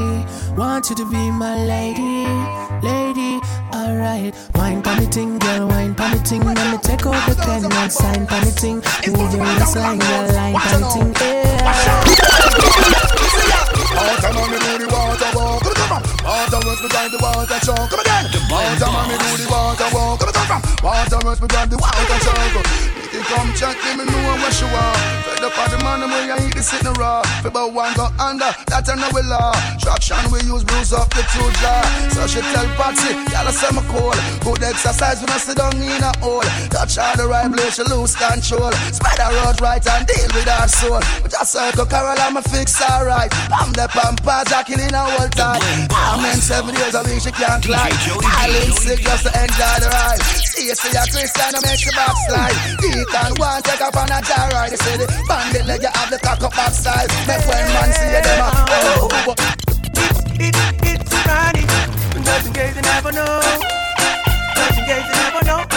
[0.56, 2.26] Want you to be my lady,
[2.82, 3.40] lady.
[3.74, 6.42] Alright, wine thing, girl, wine thing.
[6.44, 8.26] Let me take out the pen and sign
[8.62, 8.76] thing.
[9.12, 11.14] Move your waistline, girl, line pon the thing.
[11.20, 12.24] Yeah.
[14.34, 15.03] Man me do the water
[16.44, 17.88] Water me drive the water truck.
[17.88, 18.24] Come again.
[18.50, 20.20] Water man me do the water walk.
[20.20, 20.62] Come on, come.
[20.84, 22.93] Water me drive the water truck.
[23.14, 24.98] You come check me, me know where she want.
[25.22, 27.22] Fed up on the man where you eat the sitting raw.
[27.46, 29.54] About one go under, that I know we law.
[29.78, 31.78] Traction we use bruise up the two jaw.
[32.10, 34.18] So she tell Patsy, y'all say me cool.
[34.42, 36.42] Good exercise when I sit down in a hole.
[36.74, 38.74] Touch all the right place, she lose control.
[38.90, 40.98] Spider road right and deal with her soul.
[41.22, 43.30] But just circle Carol, I'm a fix alright.
[43.54, 45.62] I'm the pampers, I killing a whole time.
[45.94, 47.94] I'm in seven years a week, she can't climb.
[48.26, 50.18] I live sick just to enjoy the ride.
[50.42, 52.58] See you see a Christian, I make the backslide.
[53.04, 54.70] He can one take up on a jar ride.
[54.70, 55.06] They say the
[55.66, 57.08] leg, you have the cock up backside.
[57.28, 59.34] Make when man see you, them a oh, oh, oh.
[60.40, 61.66] It, it's Friday,
[62.80, 63.40] never know.
[64.88, 65.73] Never know.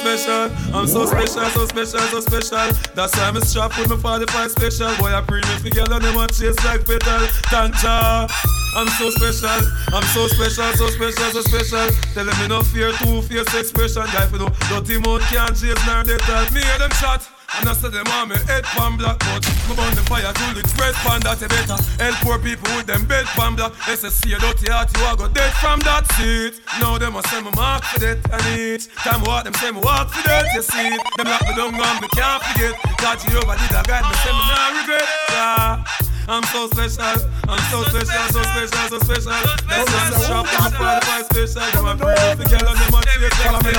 [0.00, 2.66] Special, I'm so special, so special, so special.
[2.94, 4.96] That's why I'm strapped with my 45 special.
[4.96, 7.28] Boy, I pre me girl and them a chase like petal.
[7.52, 8.26] Thank ya.
[8.76, 9.60] I'm so special,
[9.92, 11.86] I'm so special, so special, so special.
[12.14, 14.04] Tell them me no fear, two face expression.
[14.14, 17.39] Guy for no dirty mouth can't chase nor they tell me hear them shot.
[17.50, 20.60] I said them on me head pan black but Me burn the fire to the
[20.60, 24.08] express pan that you better Help poor people with them bed pan black They say
[24.08, 27.42] see a dirty heart you a go dead from that seat Now them a say
[27.42, 30.62] me mark for that and each Time walk them say me walk for that you
[30.62, 34.06] see it Them lock me down and me can't forget God Jehovah did a guide
[34.06, 35.84] me say me not regret yeah.
[36.30, 39.34] I'm so special, I'm so special, so special, so special.
[39.66, 41.66] That's why I'm strapped with my 45 special.
[41.74, 43.34] Them a pretty the girl them a chase.
[43.42, 43.72] Follow me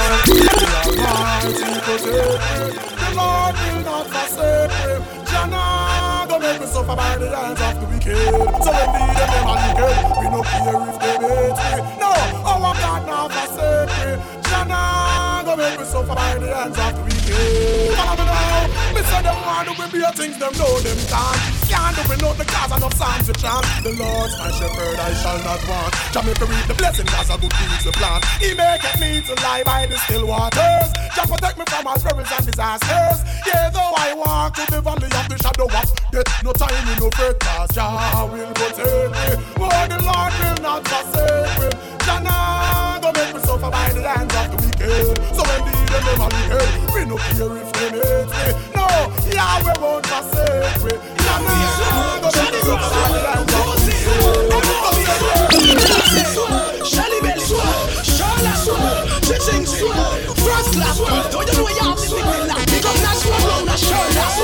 [2.75, 2.90] now.
[3.11, 5.03] The Lord will not forsake me.
[5.27, 8.63] Jah nah, don't make me suffer by the hands of the wicked.
[8.63, 11.99] So when we them them are wicked, we no care if they hate me.
[11.99, 12.11] No,
[12.47, 14.15] our God not forsake me.
[14.47, 15.10] Jah nah,
[15.51, 17.95] don't make me suffer by the hands of the wicked.
[17.99, 18.95] Follow me now.
[18.95, 21.39] Me say them want to be a things them know them can't.
[21.67, 23.65] Can't do without the cause enough songs to chant.
[23.83, 25.91] The Lord's my shepherd, I shall not want.
[26.15, 28.23] Jamaica reap the blessing cause a good things to plant.
[28.39, 30.87] He maketh me to lie by the still waters.
[31.15, 33.19] Just protect me from all perils and disasters.
[33.43, 36.95] Yeah, though I walk to the valley of the shadow of death, no time in
[36.99, 39.27] no fret, cause Jah will protect me.
[39.59, 41.69] Oh, the Lord will not forsake me.
[42.07, 44.60] Jah nah go make me suffer by the hands of the
[44.91, 45.17] wicked.
[45.35, 48.51] So when the them them are wicked, we no care if they hate me.
[48.75, 48.85] No,
[49.31, 50.93] Yahweh won't forsake me.
[51.23, 54.71] Jah nah go make me suffer by the hands of the wicked.
[56.81, 57.45] Shelly Belly,
[58.03, 60.97] Charlotte, Ching First class,
[61.31, 64.37] don't you know you have the big like Big up that swallow, that Charlotte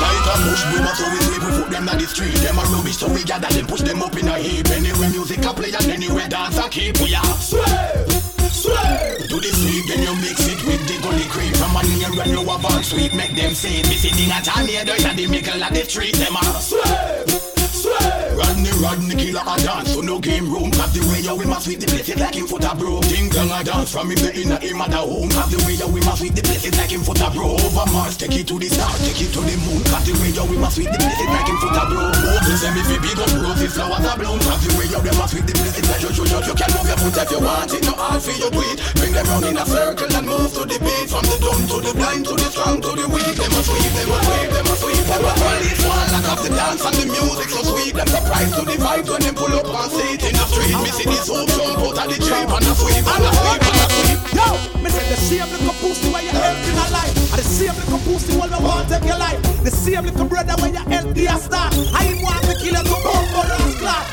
[0.00, 2.62] Like a push broom, so we sleep, we put them down the street Them a
[2.62, 5.72] rubbish, so we gather them, push them up in a heap Anywhere music a play
[5.72, 8.19] and anywhere dance a keep We are sway,
[8.60, 12.12] sway Do the sleep, then you mix it with the gully creep From a near
[12.12, 15.26] when you have on sweet, make them say it Me sitting at a near the
[15.26, 20.70] middle of the street Them a Rodney, Rodney, killer a dance, so no game room.
[20.72, 23.00] Cause the way you we must sweep the place like him foot a bro.
[23.08, 25.30] Ding dong a dance from him the inner him at the home.
[25.30, 27.56] Cause the way you we must sweep the place like him foot a bro.
[27.56, 29.80] Over Mars, take it to the stars, take it to the moon.
[29.88, 32.00] Cause the way you we must sweep the place like him foot a bro.
[32.04, 34.40] Open say me fi big up roses, flowers a bloom.
[34.44, 36.68] Cause the way you we must sweep the place like you, you, you, you can
[36.76, 37.82] move your foot if you want it.
[37.86, 38.78] No hard for you do it.
[39.00, 41.08] Bring them round in a circle and move to the beat.
[41.08, 43.34] From the dumb to the blind to the strong to the weak.
[43.40, 45.04] Them a sweep, them a sweep, them a sweep.
[45.10, 47.94] Them a police one lock off the dance and the music so sweet.
[47.94, 50.74] Them surprised to the vibe when them pull up and see in the street.
[50.82, 53.62] Me see this hoop jump out of the jeep and a sweep and a sweep
[53.62, 54.20] and a sweep.
[54.34, 54.46] Yo,
[54.82, 57.14] me say the same little pussy where you help in a life.
[57.30, 59.40] And the same little pussy where you want take your life.
[59.62, 61.72] The same little brother where you help the start.
[61.94, 64.06] I want to kill you to bumbo last clock.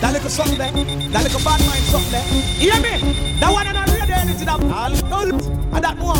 [0.00, 2.24] That little song there, that little bad mind song there.
[2.56, 3.36] Hear me?
[3.38, 4.62] That one and not really anything up.
[4.64, 4.92] All
[5.72, 6.14] and that know.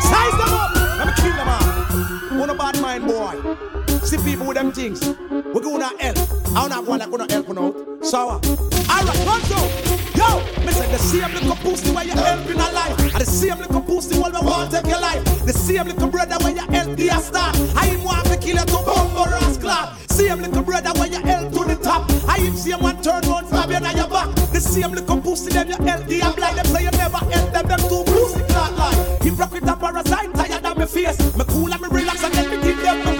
[0.00, 0.70] Size them up.
[0.98, 2.38] Let me kill them all.
[2.38, 3.87] One a bad mind boy.
[4.08, 5.06] See people with them things.
[5.06, 6.16] We're gonna help.
[6.56, 8.06] I don't have one that gonna help you out.
[8.06, 8.40] Sour.
[8.40, 9.60] Uh, Alright, one, two.
[10.16, 12.98] Yo, me say the same little pussy where you help in a life.
[12.98, 15.22] And the same little pussy where we want take your life.
[15.44, 17.52] The same little brother where you help the star.
[17.76, 19.92] I him want to kill you to bumbo rascal.
[20.08, 22.08] Same little brother where you help to the top.
[22.26, 24.34] I him see one turn one stab you on your back.
[24.56, 27.68] The same little pussy them you help the like them say you never help them.
[27.68, 29.20] Them two pussy clock like.
[29.20, 31.20] He broke with a parasite tired of me face.
[31.36, 33.17] Me cool and me relax and then me give them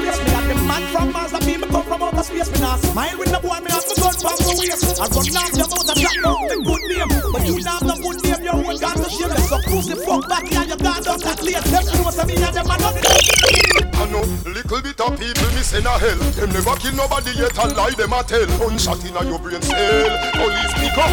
[0.99, 2.51] and me me come from outer space.
[2.53, 5.01] Me not smile with the boy me have to gun from the waist.
[5.01, 7.11] I run off your mouth and drop down the good name.
[7.33, 8.43] But you not have no good name.
[8.43, 9.35] Your own got to shame.
[9.47, 11.65] So pussy fuck back here you got down that late.
[11.71, 12.95] Them know say me and them are not.
[12.99, 16.17] I know little bit of people send a hell.
[16.33, 18.47] Them never kill nobody yet and lie them a tell.
[18.59, 20.09] Gunshot inna your brain cell.
[20.33, 21.13] Police pick up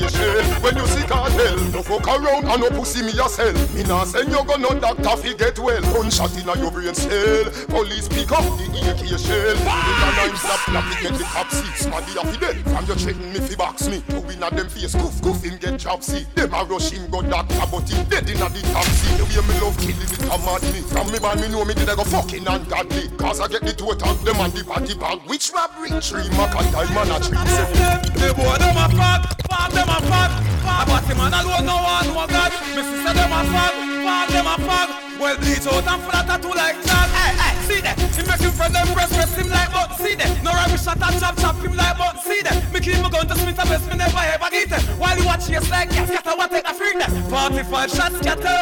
[0.00, 0.44] the shell.
[0.64, 3.52] When you see cartel, no fuck around and no pussy me sell.
[3.74, 5.82] Me nah send you go no doctor fi get well.
[5.92, 7.44] Gunshot inna your brain cell.
[7.68, 9.56] Police pick up the AK shell.
[9.56, 11.68] In a nine slap slap it get the cop see.
[11.84, 12.56] Smaddy a fi dead.
[12.68, 14.00] From you threaten me fi box me.
[14.08, 16.26] To win at them face goof goof him get job see.
[16.34, 19.08] Them a rush him go doctor but him dead inna the taxi.
[19.16, 20.80] The way me love killing it a mad me.
[20.86, 23.08] From me man me know me did I go fucking ungodly.
[23.16, 25.20] Cause I get the two attack them and the party bag.
[25.26, 25.90] Which robbery?
[26.00, 28.02] Three mac and diamond a three seven.
[28.18, 30.30] The boy them a fag, fag them a fag.
[30.62, 32.52] A batty man alone no one no God.
[32.74, 35.11] Me sister them a fag, fag them a fag.
[35.22, 37.06] Well bleach out and flat tattoo like that.
[37.14, 37.94] Hey hey, see that?
[37.94, 40.42] He make him friend them breast press him like but see that?
[40.42, 42.58] No rubbish shot and chop chop him like but see that?
[42.74, 44.82] Me keep my gun to Smith and best me never ever get it.
[44.98, 47.14] While you watch chase like gas, scatter what take a freak that.
[47.30, 48.58] 45 shots scatter.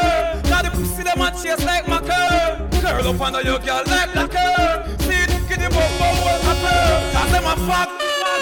[0.53, 2.61] Now the pussy them a chase like my curl.
[2.77, 4.85] Curl up under your girl like lacquer.
[5.09, 7.01] See it, get him up, up, up, up.
[7.17, 7.89] Cause them a fuck,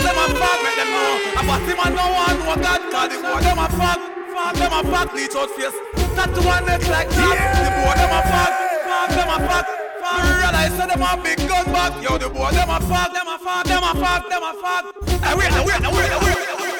[0.03, 1.39] them a fuck, make them know.
[1.39, 4.18] A batty man no one no God, cause the boy them a fuck.
[4.39, 5.74] Fuck them a fuck, bleach out face.
[6.14, 7.36] Tattoo on neck like that.
[7.59, 8.53] The boy them a fuck,
[8.86, 9.66] fuck them a fuck.
[9.99, 11.93] Fuck, realize say them a big gun back.
[11.99, 14.84] Yo, the boy them a fuck, them a fuck, them a fuck, them a fuck.
[15.26, 16.78] Hey, wait, now, wait, now, wait, now, wait, now, wait.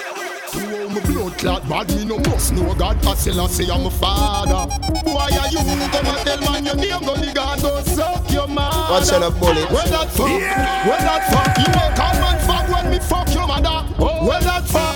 [0.54, 3.04] Oh, my blood clot bad, me no must know God.
[3.04, 4.70] I still I say I'm a father.
[5.02, 7.02] Why are you come and tell man your name?
[7.02, 8.70] Go the God go suck your man.
[8.86, 9.66] Watch out, bullet.
[9.70, 10.30] Where that fuck?
[10.30, 11.59] Where that fuck?
[11.59, 13.82] You ain't come and fuck when me fuck your mother.
[13.98, 14.26] Oh.
[14.26, 14.94] Where that fuck?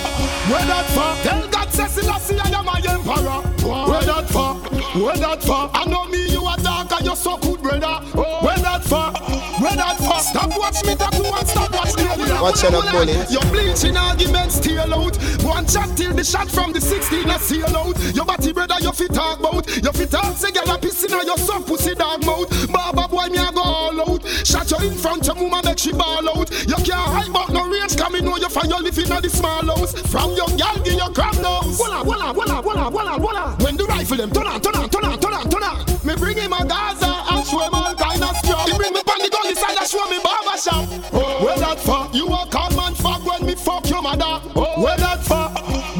[0.49, 1.21] Where that fuck?
[1.23, 3.41] Tell God say Selassie I am my emperor.
[3.89, 4.71] Where that fuck?
[4.95, 5.71] Where that fuck?
[5.73, 7.95] I know me you a dark and you're so good brother.
[8.13, 9.17] Where that fuck?
[9.59, 10.21] Where that fuck?
[10.21, 12.03] Stop watch me talk and stop watch me.
[12.41, 13.31] Watch out, bullet.
[13.31, 15.17] Your bleaching arguments steal out.
[15.43, 17.97] One shot till the shot from the 16 a seal out.
[18.13, 19.67] Your body brother you fit talk about.
[19.67, 22.49] You fit talk say girl a pissing on your son pussy dog mouth.
[22.71, 24.22] Baba boy me a go all out.
[24.43, 26.51] Shot you in front your mama make she ball out.
[26.67, 29.29] You can't hide but no range come in know you find your living in the
[29.29, 29.93] small house.
[30.11, 31.79] From your girl give your crab nose.
[31.79, 33.55] Walla walla walla walla walla walla.
[33.63, 35.85] When the rifle them turn on turn on turn on turn on turn on.
[36.03, 38.67] Me bring him a Gaza and show him all kind of stuff.
[38.67, 40.91] He bring me pan the gun inside and show me barber shop.
[41.39, 42.09] Where that for?
[42.11, 44.43] You a man fuck when me fuck your mother.
[44.53, 45.47] Where that for?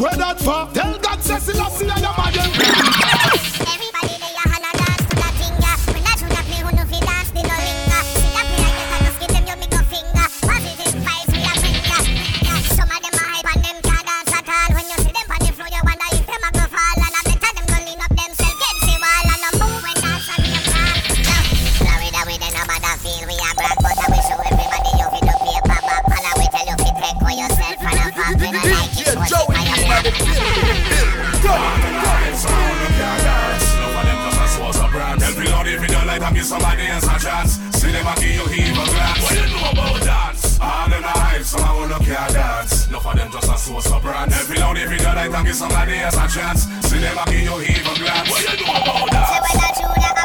[0.02, 0.68] Where that for?
[0.74, 3.12] Tell God say Selassie I am
[36.44, 37.54] a Somebody else a chance.
[37.80, 39.24] See them a give you heave a glance.
[39.24, 40.60] What you know about dance?
[40.60, 42.89] All them a hype, some a wanna care dance.
[42.89, 44.34] No for them just a source of brand.
[44.34, 46.64] Every loud, every girl like and give somebody else a chance.
[46.88, 48.30] See them a give you heave a glance.
[48.30, 50.22] What you know about dance?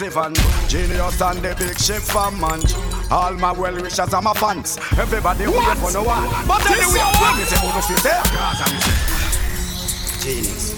[0.00, 2.60] Side massive and genius and the big ship from man.
[3.10, 4.78] All my well wishers and my fans.
[4.98, 6.24] Everybody wait for no one.
[6.46, 8.22] But anyway, when me say who no fit there?
[10.20, 10.74] Genius.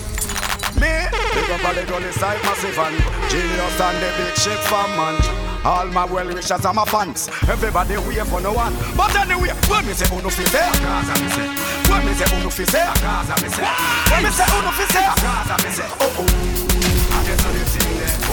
[0.75, 2.97] Me, big up Polygon side massive and
[3.31, 5.17] genius and the big ship from man.
[5.65, 7.29] All my well wishers and my fans.
[7.49, 8.75] Everybody wait for no one.
[8.97, 10.73] But anyway, when me say who no fit there?
[11.87, 12.91] When me say who no fit there?
[14.11, 15.15] When me say who no fit there?
[16.01, 17.82] Oh oh.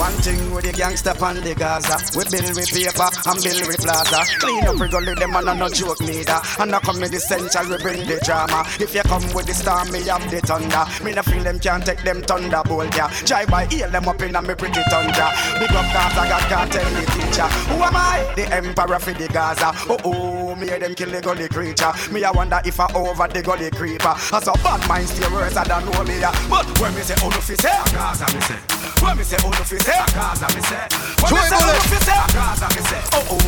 [0.00, 2.00] One thing with the gangster pan the Gaza.
[2.16, 4.24] We build with paper and build with plaza.
[4.40, 6.40] Clean up regularly them and no joke neither.
[6.56, 8.64] And I come with the central we bring the drama.
[8.80, 10.88] If you come with the storm me have the thunder.
[11.04, 13.12] Me no feel them can't take them thunderbolt yeah.
[13.28, 15.28] Try by heal them up in a me pretty thunder.
[15.60, 17.48] Big up Gaza God can't tell the teacher.
[17.68, 18.24] Who am I?
[18.40, 19.68] The emperor for the Gaza.
[19.84, 21.92] Oh oh me hear them kill the gully creature.
[22.08, 24.16] Me I wonder if I over the gully creeper.
[24.32, 27.36] As a bad mind stay worse know me yeah But when me say oh no
[27.44, 30.06] fi say Gaza me say When me say oh no fi say eh?
[30.14, 30.86] Gaza me say.
[31.20, 32.26] When me say oh no fi say eh?
[32.36, 33.02] Gaza me say.
[33.12, 33.40] Oh oh.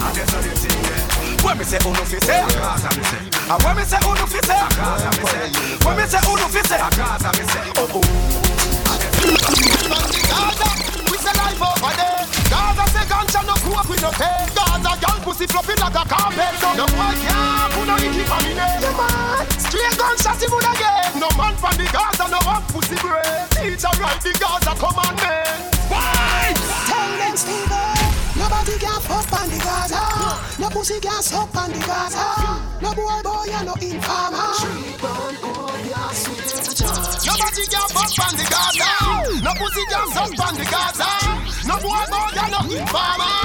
[0.00, 2.46] I guess I didn't see it When me say oh no fi say eh?
[2.58, 3.18] Gaza me say.
[3.50, 5.46] Ah, and when me say oh no fi say Gaza me say.
[5.84, 7.64] When me say oh no fi say Gaza me say.
[7.76, 8.02] Oh oh.
[10.30, 10.68] Gaza,
[11.10, 12.17] we say life over there.
[13.28, 14.46] Gaza say ganja no cook we no pay.
[14.54, 16.54] Gaza girl pussy fluffy like a carpet.
[16.60, 18.54] So no boy can't put no icky for me.
[18.54, 21.20] Yeah man, straight gunshot him would again.
[21.20, 23.48] No man from the Gaza no want pussy brain.
[23.50, 25.74] Teacher write the Gaza commandment.
[25.88, 26.54] Why?
[26.86, 27.68] Tell them Steve
[28.36, 30.00] Nobody can fuck on the Gaza
[30.60, 34.52] No pussy can suck on the Gaza No boy boy and no informer
[37.24, 39.42] Nobody can fuck on the Gaza.
[39.42, 41.27] No pussy can suck on the Gaza.
[41.68, 43.36] No boy boy and no informer.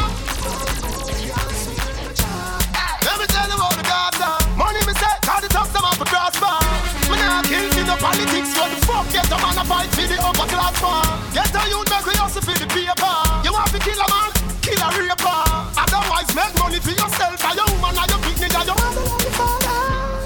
[3.03, 4.29] Let me tell you about the Gaza.
[4.55, 6.63] Money me say, cause the top them up a bar.
[7.11, 8.55] Me nah kill for the politics.
[8.55, 11.03] What the fuck get a man a fight for the upper class bar?
[11.35, 13.15] Get a youth make we hustle for the paper.
[13.43, 14.31] You want to kill a man?
[14.63, 15.39] Kill a raper.
[15.83, 17.43] Otherwise make money for yourself.
[17.43, 17.99] Are you woman?
[17.99, 18.55] Are you picnic?
[18.55, 18.75] Are you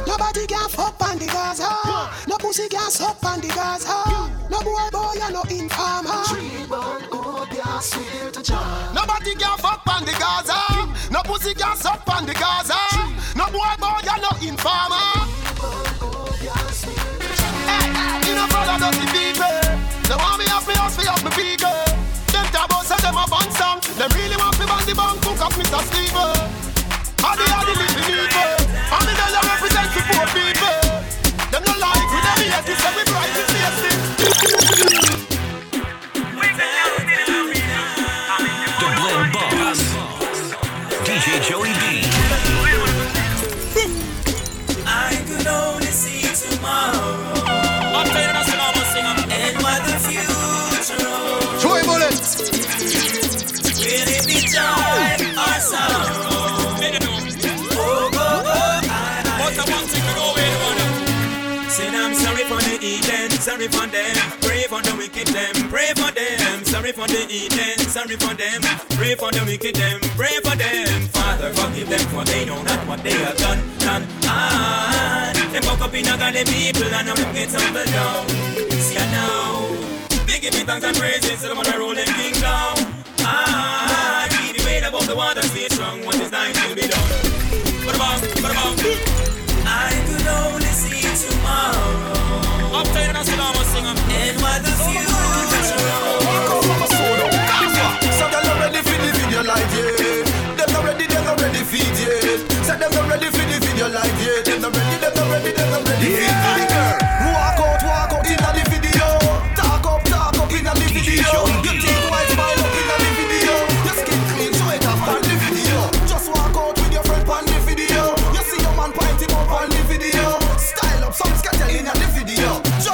[0.06, 1.87] Nobody can fuck on the Gaza
[2.48, 3.91] pussy can suck on the Gaza
[4.50, 6.24] No boy boy and no informer
[8.95, 10.60] Nobody can fuck on the Gaza.
[11.12, 12.80] No pussy can suck on the Gaza.
[13.36, 15.08] No boy boy and no informer.
[17.68, 17.86] Hey,
[18.28, 19.58] you know follow dirty people.
[20.08, 21.80] They want me off me house, me off me people.
[22.32, 23.80] Them about say them a band song.
[24.00, 25.82] Them really want me band the bank cook up Mr.
[25.86, 26.16] Steve.
[26.16, 28.37] All the all the living people.
[63.68, 64.39] Sorry for them.
[64.41, 66.65] Pray for the wicked them, pray for them.
[66.65, 68.61] Sorry for the Eden, sorry for them.
[68.95, 71.01] Pray for the wicked them, pray for them.
[71.09, 73.59] Father, forgive them for they know not what they have done.
[73.80, 74.07] done.
[74.24, 78.28] Ah, them woke up in a godly people and now them get tumbled down.
[78.80, 80.26] See I know.
[80.26, 83.03] Big give me thanks and praises to the one that rolling kingdom.
[83.22, 86.03] Ah, keep the weight above the water, stay strong.
[86.05, 87.11] What is thine will be done.
[87.86, 88.78] What about, what about?
[89.70, 92.16] I could only see tomorrow.
[92.78, 93.97] Up to you, that's what I'm singing.
[93.97, 95.09] And what the future
[98.13, 100.28] So them not ready for the video live yet.
[100.57, 102.45] Them not ready, them not ready for it yet.
[102.65, 104.45] Say them not ready for the video live yet.
[104.45, 107.01] Them not ready, them not ready, them not ready for it yet.
[107.01, 107.07] Walk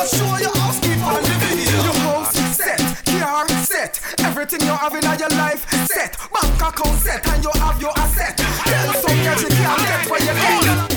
[0.07, 1.83] show your house keep on the video.
[1.83, 7.25] Your house set, car set, everything you have in your life set, bank account set,
[7.27, 8.37] and you have your asset.
[8.37, 10.92] Tell some girls you can't get where you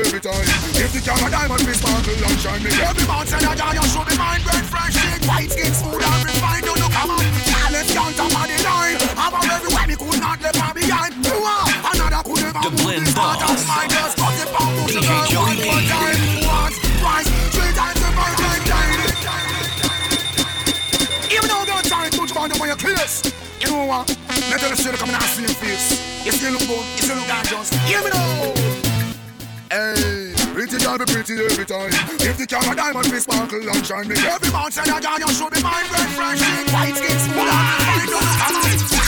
[0.00, 0.42] every time.
[0.74, 2.70] If the camera diamond be sparkle and shine me.
[2.82, 6.22] Every man say that you should be mind red fresh, shake white skin, smooth and
[6.26, 6.64] refined.
[6.66, 7.22] Don't you come on,
[7.70, 8.98] let's count up on the line.
[9.14, 11.14] I'm a everywhere me could not let her behind.
[11.22, 14.62] You are another could never The move this part of my just cut it the
[14.82, 16.18] DJ girl Joey one more time.
[16.42, 19.14] Once, twice, three times the virgin lady.
[21.34, 23.30] Even though don't time to find on your kiss.
[23.62, 24.10] You know what?
[24.50, 25.53] Let the shit come and see your
[31.24, 31.90] pretty every time.
[32.20, 34.16] If the camera diamond be sparkle and shine me.
[34.16, 38.44] Every man say that you should be mine, red fresh, white skin, smooth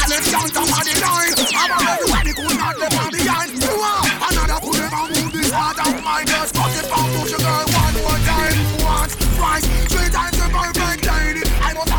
[0.09, 1.35] let's on the line.
[1.57, 3.53] I'm a everybody could not let behind.
[3.61, 6.27] You are another could never move this heart of mine.
[6.27, 8.57] Just it from push your girl one more time.
[8.81, 11.45] Once, twice, three times the perfect lady.
[11.61, 11.96] I must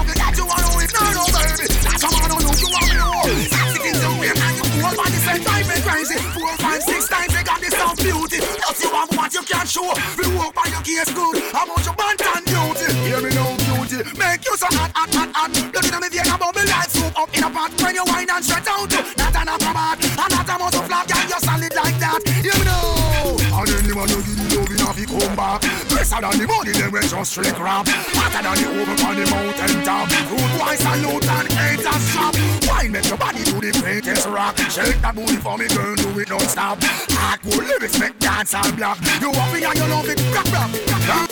[9.67, 10.23] can't show.
[10.23, 11.41] You walk by your case good.
[11.51, 12.87] How about your bantan beauty?
[13.07, 14.03] Hear me now, beauty.
[14.17, 15.51] Make you so hot, hot, hot, hot.
[15.73, 17.71] Looking at me vein about me life soup up in a pot.
[17.81, 21.25] When you wine and stretch out, not an acrobat, and not a muscle flap, girl,
[21.27, 22.21] you're solid like that.
[22.43, 23.17] Hear me now.
[23.57, 25.76] And any man you give the love enough, he come back.
[26.09, 27.85] Better than the money, them we just straight rap.
[28.15, 30.07] Hotter than the oven on the mountain top.
[30.31, 32.31] Rude boy salute and haters shop.
[32.63, 34.57] Wine make your body do the greatest rock.
[34.71, 36.79] Shake that booty for me, girl, do it non stop.
[37.11, 38.97] Hardcore lyrics make dance all black.
[39.19, 41.29] You want me and you love it, rock, rock, rock, rock.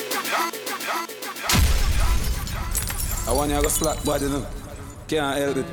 [3.27, 4.45] I want you to go slack body now.
[5.07, 5.65] Can't help it.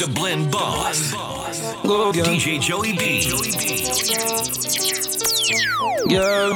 [0.00, 1.12] The Blend Boss.
[1.82, 2.24] Go, girl.
[2.24, 3.20] DJ Joey B.
[5.48, 6.50] Girl,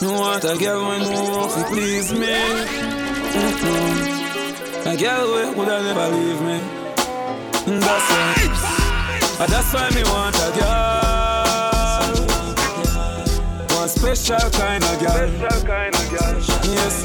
[0.00, 2.26] you want a girl when you want to please me.
[3.36, 4.86] Mm-mm.
[4.86, 6.58] A girl wey would I never leave me.
[7.78, 12.14] That's why, that's why me want a girl.
[13.78, 15.28] One special kind of girl.
[16.64, 17.02] Yes,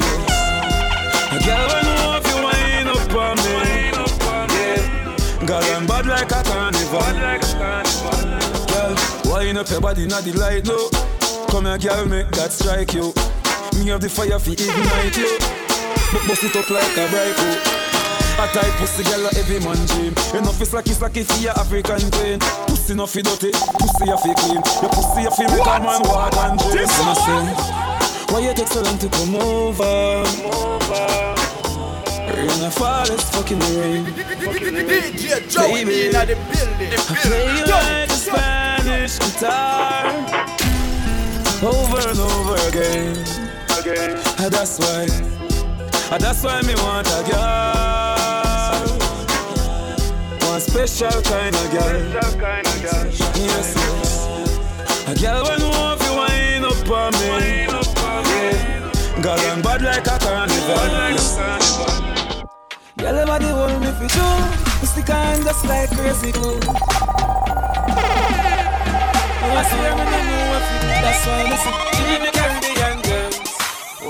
[1.30, 3.52] A girl when you want to wind up on me.
[4.58, 5.46] Yeah.
[5.46, 7.02] Girl, I'm bad like a carnival.
[8.72, 8.96] Girl,
[9.28, 10.88] wind up your body, not the light, no.
[11.52, 13.12] Come here, girl, make that strike you.
[13.76, 15.36] Me have the fire fi ignite you.
[16.12, 17.36] But bust it up like a bright
[18.40, 20.16] A tight pussy, girl, a heavy man dream.
[20.32, 22.40] Enough is like it's like if you African queen.
[22.68, 24.60] Pussy no fi dirty, pussy a fi clean.
[24.80, 26.88] Your pussy a fi make a man walk and dream.
[26.88, 27.44] I say,
[28.32, 30.24] why you take so long to come over?
[32.32, 33.04] Rain a fall,
[33.36, 34.04] fucking rain.
[34.08, 36.96] DJ Joey in the building.
[36.96, 38.61] I play you like a
[38.92, 40.04] Spanish guitar
[41.62, 43.16] over and over again.
[44.38, 45.06] And that's why,
[46.12, 48.86] and that's why me want a girl,
[50.46, 52.02] one special kind of girl.
[53.34, 54.16] Yes, yes.
[55.08, 57.28] A girl when want to wind up on me.
[57.64, 57.80] Yeah.
[59.22, 60.76] Girl I'm bad like a carnival.
[62.98, 64.30] Girl, your body hold me for you.
[64.80, 66.60] You stick on just like crazy glue.
[69.44, 70.88] I swear me no know to do.
[71.02, 73.36] That's why me say, give me Caribbean girls.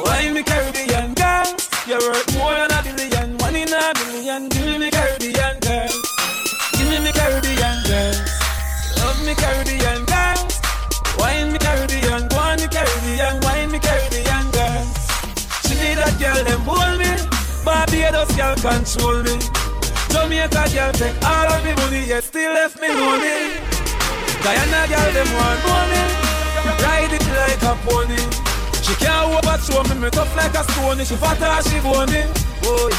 [0.04, 1.68] Why me Caribbean girls?
[1.88, 4.48] You're worth more than a billion, one in a billion.
[4.48, 5.96] Give me Caribbean girls.
[6.76, 8.20] Give me me Caribbean girls.
[9.00, 10.52] Love me Caribbean girls.
[11.18, 14.92] Wine me Caribbean, go on me Caribbean, wine me Caribbean girls.
[15.64, 17.10] She need a girl them hold me,
[17.64, 19.38] Barbados girl control me.
[20.12, 23.71] Jamaica girl take all of me money, yet still left me lonely.
[24.42, 26.02] Guyana girl them want money,
[26.82, 28.18] ride it like a pony.
[28.82, 30.98] She can't overthrow me, me tough like a stone.
[31.04, 32.26] She fat as she bony.
[32.62, 32.90] Yeah.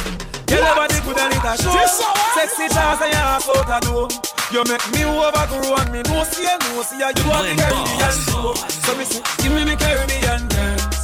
[0.47, 1.75] Tell everybody good and it a show.
[2.35, 4.07] Sexy dance and your ass out a door.
[4.55, 7.11] You make me overgrow and me no see you, no see you.
[7.11, 8.53] You want the Caribbean show.
[8.85, 11.03] So me say, give me me Caribbean girls.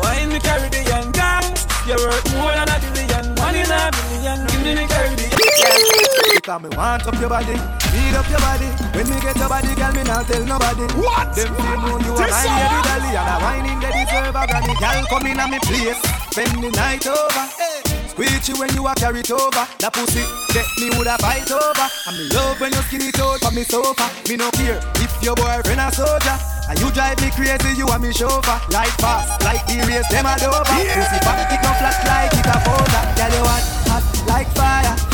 [0.00, 1.66] Wine me Caribbean girls.
[1.84, 4.46] You're worth more than a billion, one in a billion.
[4.46, 6.03] Give me me Caribbean girls.
[6.44, 7.56] Because me want up your body,
[7.88, 8.68] beat up your body.
[8.92, 10.84] When me get your body, girl, me not tell nobody.
[11.00, 11.32] What?
[11.32, 14.76] Them feel know you are my lady dolly and a whining they deserve a granny.
[14.76, 15.96] Girl, come in at me place,
[16.28, 17.44] spend the night over.
[17.56, 17.80] Hey.
[18.12, 19.64] Squeeze you when you are carried over.
[19.80, 20.20] That pussy,
[20.52, 21.88] get me woulda fight over.
[22.12, 24.04] And me love when you skin it out for me sofa.
[24.28, 26.36] Me no care if your boyfriend a soldier.
[26.68, 28.60] And you drive me crazy, you are me chauffeur.
[28.68, 30.60] Life fast, like the race, them a dover.
[30.68, 33.02] Pussy fat, it no flat like it a powder.
[33.16, 35.13] Girl, you hot, hot like fire.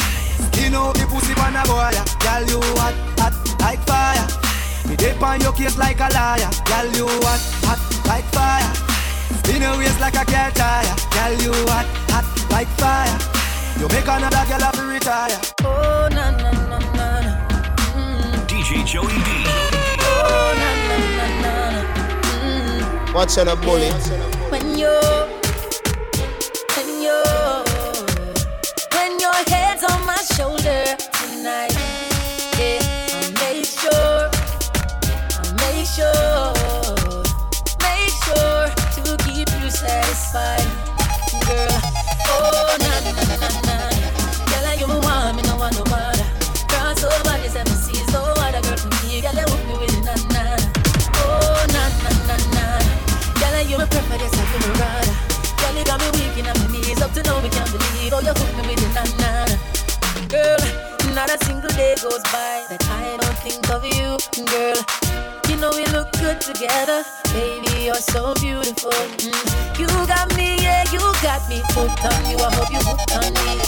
[0.70, 1.90] Skin out the pussy pan a boy.
[2.22, 4.22] Girl, you hot, hot like fire.
[4.88, 6.50] Me dip on your case like a liar.
[6.64, 8.70] Girl, you hot, hot like fire.
[9.42, 10.94] Spin your waist like a car tire.
[11.10, 13.18] Girl, you hot, hot like fire.
[13.80, 15.40] You make another girl have to retire.
[15.64, 17.32] Oh, na na na na na.
[17.98, 18.46] Mm.
[18.46, 19.28] DJ Joey B.
[20.06, 21.82] Oh, na na na na na.
[22.46, 23.14] Mm.
[23.14, 23.90] Watch on a bullet.
[24.52, 24.94] When you,
[29.48, 30.84] head's on my shoulder
[31.18, 31.72] tonight,
[32.58, 32.80] yeah,
[33.16, 34.30] I'll make sure,
[35.38, 36.52] I'll make sure,
[37.80, 38.66] make sure
[38.96, 40.66] to keep you satisfied,
[41.46, 41.80] girl.
[42.28, 43.48] Oh na na na na
[44.50, 44.66] girl,
[45.34, 45.74] me no no
[47.48, 50.56] seven seas, no other girl girl, hook me with na na.
[51.14, 52.64] Oh na na na na.
[53.38, 53.62] Girl, I
[54.80, 55.14] rather.
[55.60, 57.02] Girl, you got me weak in my knees.
[57.02, 58.12] Up to now, me can't believe.
[58.12, 58.79] Oh, you hook me.
[60.30, 60.58] Girl,
[61.12, 64.14] not a single day goes by that I don't think of you,
[64.46, 64.78] girl.
[65.50, 67.02] You know we look good together,
[67.34, 67.86] baby.
[67.86, 68.94] You're so beautiful.
[69.18, 69.78] Mm.
[69.80, 72.38] You got me, yeah, you got me hooked on you.
[72.38, 73.58] I hope you hooked on me.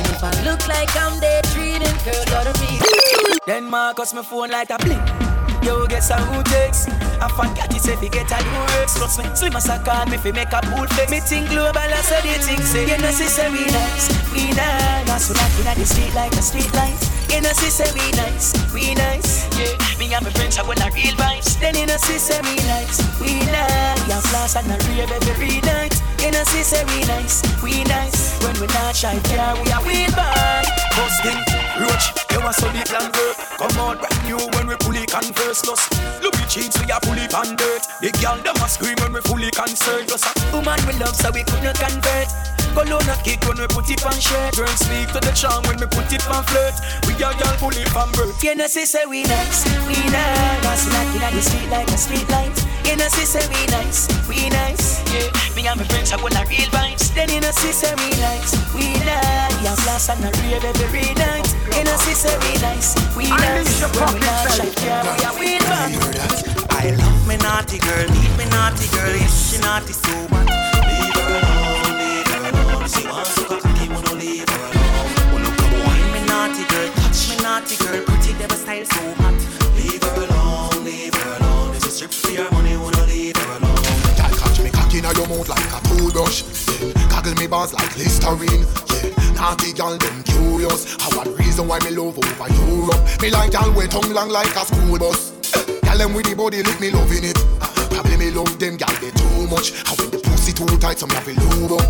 [0.00, 3.38] And if I look like I'm daydreaming, girl, you're the reason.
[3.44, 5.39] Then Marcus my phone like a blink.
[5.62, 6.88] Yo, get some who takes.
[7.20, 8.96] I forgot it say fi get a new works.
[8.96, 11.10] Plus me slim as I can me fi make a pool fake.
[11.10, 12.88] Me think global I said the thing say.
[12.88, 15.08] You know see say we nice, we nice.
[15.20, 16.96] So like inna the street like a street light.
[17.28, 19.44] You know see say we nice, we nice.
[19.58, 21.60] Yeah, me and my friends are gonna real vibes.
[21.60, 24.00] Then you know see say we nice, we nice.
[24.08, 25.92] We have flash and a rave every night.
[26.24, 28.40] You know see say we nice, we nice.
[28.42, 30.64] When we not shy, yeah, we are wheel by.
[30.96, 31.44] Busting,
[31.78, 33.36] roach, you want so deep and work.
[33.60, 35.64] Come out brand new when we fully converse.
[35.66, 35.92] Lost,
[36.22, 37.86] look at cheats, we are fully on dirt.
[38.00, 40.08] The girl them a scream when we fully concerned.
[40.08, 42.28] Plus a woman we love, so we could not convert.
[42.74, 44.54] Cologne a kick when we put it on shirt.
[44.54, 46.74] Girls speak to the charm when we put it on flirt.
[47.06, 48.38] We are girl fully from birth.
[48.42, 50.86] You know see say we nice, we nice.
[50.86, 52.54] Knocking at the street like a street light.
[52.86, 55.02] You know see say we nice, we nice.
[55.10, 57.12] Yeah, me and my friends are gonna real vibes.
[57.12, 59.50] Then you know see say we nice, we nice.
[59.60, 61.49] We have glass and a rave every night.
[61.76, 63.80] You know see say we nice, we nice.
[63.82, 66.66] When we not shy, yeah, we are real vibes.
[66.70, 70.46] I love me naughty girl, leave me naughty girl, yes she naughty so what?
[70.48, 72.88] Leave her alone, leave her alone.
[72.88, 75.08] She wants to cock me, wanna leave her alone.
[75.32, 79.34] Wanna come wine me naughty girl, touch me naughty girl, pretty devil style so hot.
[79.76, 81.72] Leave her alone, leave her alone.
[81.72, 83.84] This is strip for your money, wanna leave her alone.
[84.18, 86.42] Girl, catch me cock inna your mouth like a toothbrush.
[86.82, 86.99] Yeah.
[87.30, 88.66] Goggle me bars like Listerine.
[88.90, 89.32] Yeah.
[89.34, 90.96] Naughty girl, them curious.
[91.00, 93.22] How one reason why me love over Europe.
[93.22, 95.30] Me like girl with tongue long like a school bus.
[95.54, 97.38] Eh, girl, them with the body lick me loving it.
[97.60, 99.70] Uh, probably me love them, girl, they too much.
[99.86, 101.86] How when the pussy too tight, some have to lube up.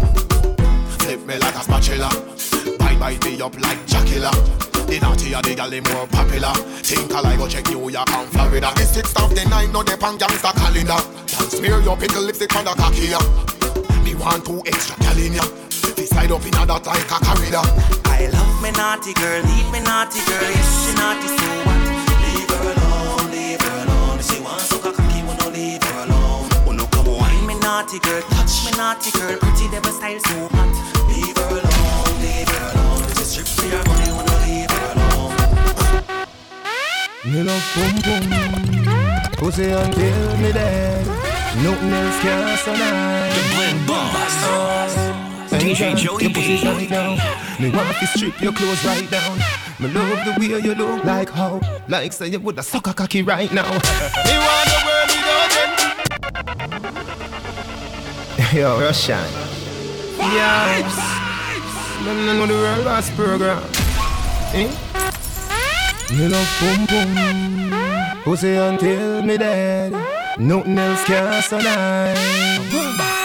[1.01, 2.11] Flip me like a spatula.
[2.79, 4.33] Bite bite me up like Jackilla.
[4.87, 6.53] The naughtier the girl, the more popular.
[6.85, 8.73] Think I like go check New York and Florida.
[8.77, 11.01] The sixth of the night, no dep on gangsta calendar.
[11.49, 13.21] Smear your pickle lipstick on the cocky ya.
[14.21, 15.45] Me want two extra gal in ya.
[15.97, 17.65] This side up in a that like a corridor.
[18.05, 21.81] I love me naughty girl, leave me naughty girl, yes she naughty so what?
[22.29, 24.21] Leave her alone, leave her alone.
[24.21, 26.53] If she wants to cocky, wanna leave her alone.
[26.69, 30.69] Wanna come wine me naughty girl, touch me naughty girl, pretty devil style so hot.
[31.09, 33.01] Leave her alone, leave her alone.
[33.17, 35.33] This is strip for your money, wanna leave her alone.
[37.25, 38.29] Me love boom boom
[39.41, 43.35] Pussy until me dead Nothing else can survive.
[43.35, 44.95] The Blend Boss.
[45.51, 47.19] DJ Joey Your pussy right down
[47.61, 49.37] Me want to strip your clothes right down.
[49.81, 53.23] Me love the way you look Like how Like say you woulda suck a cocky
[53.23, 53.69] right now.
[53.69, 55.57] Me want the world without
[58.39, 59.27] it Yo, Russian
[60.19, 60.97] Yes.
[62.05, 63.63] Me no know the world boss program.
[64.55, 64.71] Eh?
[66.17, 68.23] Me love boom boom.
[68.23, 72.17] Pussy until me dead Nothing else can survive.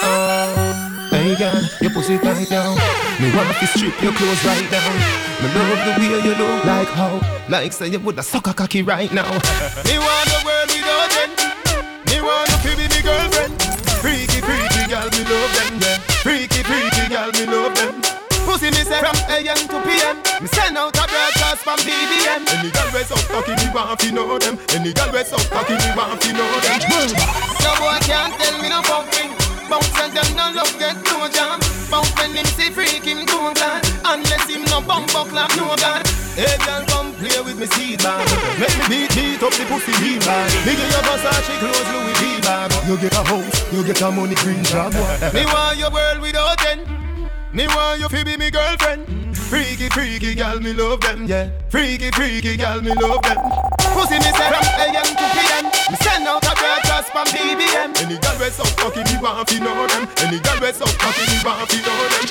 [0.04, 2.76] Oh, Hey girl, your pussy tight down.
[3.22, 4.96] Me want to strip your clothes right down.
[5.40, 8.82] Me love the way you look Like how Like say you woulda suck a cocky
[8.82, 9.24] right now.
[9.88, 11.40] Me want the world without end
[12.12, 13.62] Me want to be me girlfriend.
[14.04, 15.98] Freaky, freaky girl, me love them, yeah.
[16.20, 18.05] Freaky, freaky girl, me love them
[18.56, 22.72] Pussy me say from AM to PM Me send out a broadcast from BBM Any
[22.72, 24.56] girl we suck cocky me want fi know them.
[24.72, 26.80] Any girl we suck cocky me want fi know them.
[27.60, 29.36] No boy can't tell me no fucking
[29.68, 31.60] Bounce and them no love get no jam.
[31.92, 36.08] Bounce when him see freak him go glad Unless him no bump clap no god
[36.40, 38.24] Hey girl, come play with me seed bag
[38.56, 42.16] Make me beat, beat up the pussy real bad Me give you Versace clothes, Louis
[42.24, 44.96] V bag You get a house, you get a money green job
[45.36, 47.05] Me want your world without end
[47.56, 49.08] Me want you fi be me girlfriend.
[49.38, 51.50] Freaky, freaky gal, me love them, yeah.
[51.70, 53.38] Freaky, freaky gal, me love them.
[53.96, 58.18] Pussy me say from AM to PM Me send out a broadcast from BBM Any
[58.20, 60.10] gal we suck cocky, me want fi know them.
[60.18, 62.28] Any gal we suck cocky, me want fi know them.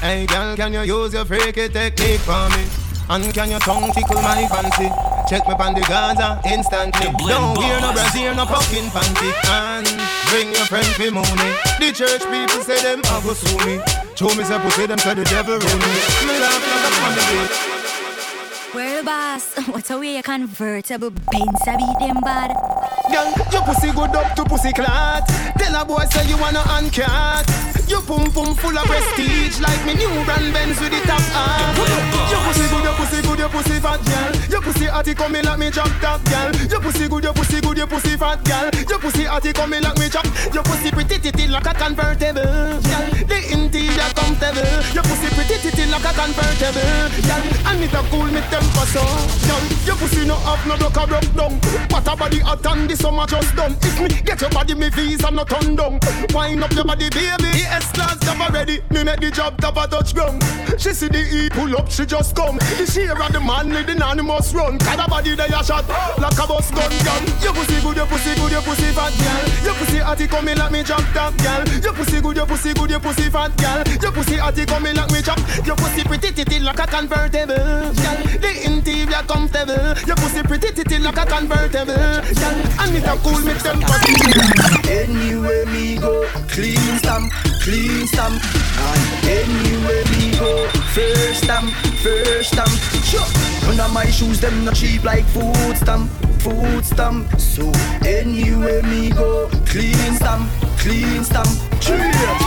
[0.00, 2.91] Hey girl, can you use your freaky technique for me?
[3.12, 4.88] And can your tongue tickle my fancy?
[5.28, 7.12] Check me on the Gaza instantly.
[7.28, 9.28] Don't wear no brazier, no fucking panty.
[9.52, 9.84] And
[10.30, 11.52] bring your friend for money.
[11.78, 13.82] The church people say them a go sue me.
[14.16, 15.92] Show me say pussy, them say the devil rule me.
[16.24, 17.81] Me laugh like a funny
[18.74, 22.56] World boss, what a way a convertible Benz a beat them bad.
[23.12, 25.28] Girl, your pussy good up to pussy clot.
[25.58, 27.72] Tell a boy say you wanna uncat.
[27.92, 31.76] Your pum pum full of prestige like me new brand Benz with the top hat.
[32.32, 34.32] Your pussy good, your pussy good, your pussy fat girl.
[34.48, 36.50] Your pussy atty coming like me drop top girl.
[36.70, 38.70] Your pussy good, your pussy good, your pussy fat girl.
[38.88, 40.24] Your pussy atty coming like me drop.
[40.54, 42.80] Your pussy pretty titty like a convertible.
[42.80, 44.72] Girl, the interior comfortable.
[44.96, 47.12] Your pussy pretty titty like a convertible.
[47.28, 49.02] Girl, and it a cool me temper so.
[49.46, 51.52] Girl, your pussy no have no block a broke down.
[51.90, 53.76] What a body hot and the summer just done.
[53.82, 55.98] If me get your body, me visa no turn down.
[56.32, 57.50] Wind up your body, baby.
[57.52, 58.80] The S-class job already.
[58.90, 60.42] Me make the job top a touch ground.
[60.78, 62.58] She see the E pull up, she just come.
[62.78, 64.78] The share of the man with the animals run.
[64.78, 65.88] Kind of body they a shot
[66.18, 67.22] like a bus gun gun.
[67.42, 69.31] Your pussy good, your pussy good, your pussy fat girl.
[70.12, 71.64] Pussy atty coming like me jump top girl.
[71.80, 73.82] Your pussy good, your pussy good, your pussy fat girl.
[74.02, 75.40] Your pussy atty coming like me jump.
[75.64, 77.56] Your pussy pretty titty like a convertible.
[77.56, 79.96] Girl, the interior comfortable.
[80.06, 81.96] Your pussy pretty titty like a convertible.
[81.96, 83.88] Girl, and it a cool me temper.
[84.92, 87.32] Anywhere me go, clean stamp,
[87.64, 88.36] clean stamp.
[88.36, 91.72] And anywhere me go, first stamp,
[92.04, 92.68] first stamp.
[93.08, 93.24] Sure.
[93.64, 96.10] None of my shoes them not cheap like food stamp,
[96.42, 97.30] food stamp.
[97.38, 97.70] So
[98.04, 101.48] anywhere me go, clean stamp, clean stamp.
[101.80, 102.42] Cheers.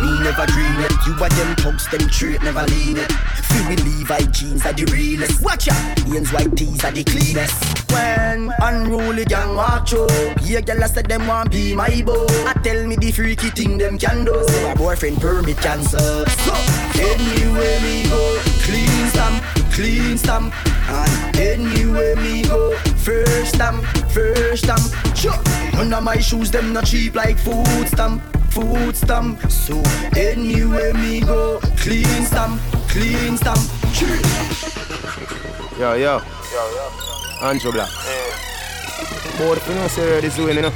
[0.00, 0.92] Me never dream it.
[1.06, 3.12] You are them thugs, them straight, never lean it.
[3.12, 5.42] Feel me Levi jeans are the realest.
[5.42, 7.92] Watch out, Hanes white tees are the cleanest.
[7.92, 10.06] When unruly gang watch you,
[10.42, 12.26] yeah, girl I said them want be my beau.
[12.46, 14.42] I tell me the freaky thing them can do.
[14.48, 16.24] Say my boyfriend permit cancel.
[16.26, 16.54] So
[16.94, 20.54] anywhere me go, clean stamp, clean stamp.
[20.88, 25.16] And anywhere me go, first stamp, first stamp.
[25.16, 25.40] Sure.
[25.74, 29.40] None of my shoes them not cheap like food stamp food stamp.
[29.50, 29.80] So
[30.16, 33.60] anywhere me go, clean stamp, clean stamp.
[35.78, 36.20] Yo, yo.
[36.52, 37.46] Yo, yo.
[37.46, 37.88] Andrew Black.
[39.38, 40.70] Boy, if you know, say this way, you know.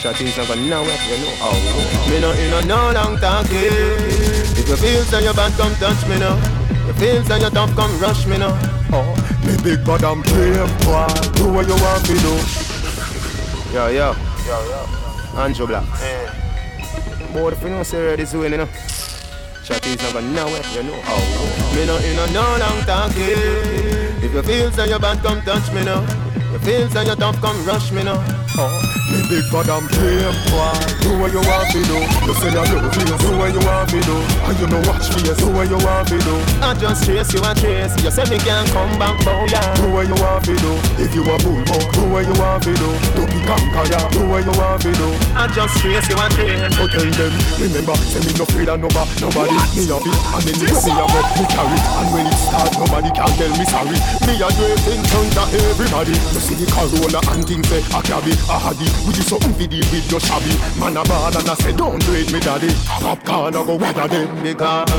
[0.00, 1.32] Shot is not gonna nowhere, you know.
[1.40, 2.10] Oh, oh, oh.
[2.10, 3.50] me no in a no long talking.
[3.52, 6.59] If you feel so you bad, come touch me now.
[6.90, 8.50] You feel so you tough, come rush me now.
[8.92, 9.14] Oh,
[9.46, 11.06] Me big bad and brave boy.
[11.38, 12.34] Do what you want me do.
[13.72, 14.16] yo, yo.
[14.44, 15.38] Yo, yo.
[15.38, 15.84] Andrew Black.
[17.32, 18.68] Boy, if you know, say this way, you know.
[19.70, 21.00] Is not gonna nowhere, you know.
[21.06, 23.38] Oh, me no in a no long talking.
[24.18, 26.00] If you feel so you bad, come touch me now.
[26.52, 28.18] You feel so you tough, come rush me now.
[28.58, 30.70] Oh, Me big bad and brave boy.
[31.02, 31.98] Do what you want me do.
[31.98, 34.16] You say you love me, do what you want me do.
[34.46, 36.34] And you know watch me, do what you want me do.
[36.62, 37.90] I just chase you and chase.
[38.06, 39.66] You say me can't come back, boy, yeah.
[39.74, 40.78] Do what you want me do.
[41.02, 42.90] If you a bull buck, do what you want me do.
[43.18, 43.98] Don't be conquer ya.
[44.14, 45.08] Do what you want me do.
[45.34, 46.70] I just chase you and chase.
[46.78, 49.58] But tell them, remember, say me no afraid of nobody, nobody.
[49.74, 51.78] Me have it, and then you see a red me carry.
[51.98, 53.98] And when it start, nobody can tell me sorry.
[54.22, 56.14] Me a do it in front of everybody.
[56.14, 58.86] You see the Corolla and things say a cabby, a haddy.
[59.06, 60.52] We do something for deal with your shabby.
[60.78, 62.70] Man a bad and I say don't do it, me daddy.
[63.00, 64.28] Popcorn I go water them.
[64.42, 64.90] Because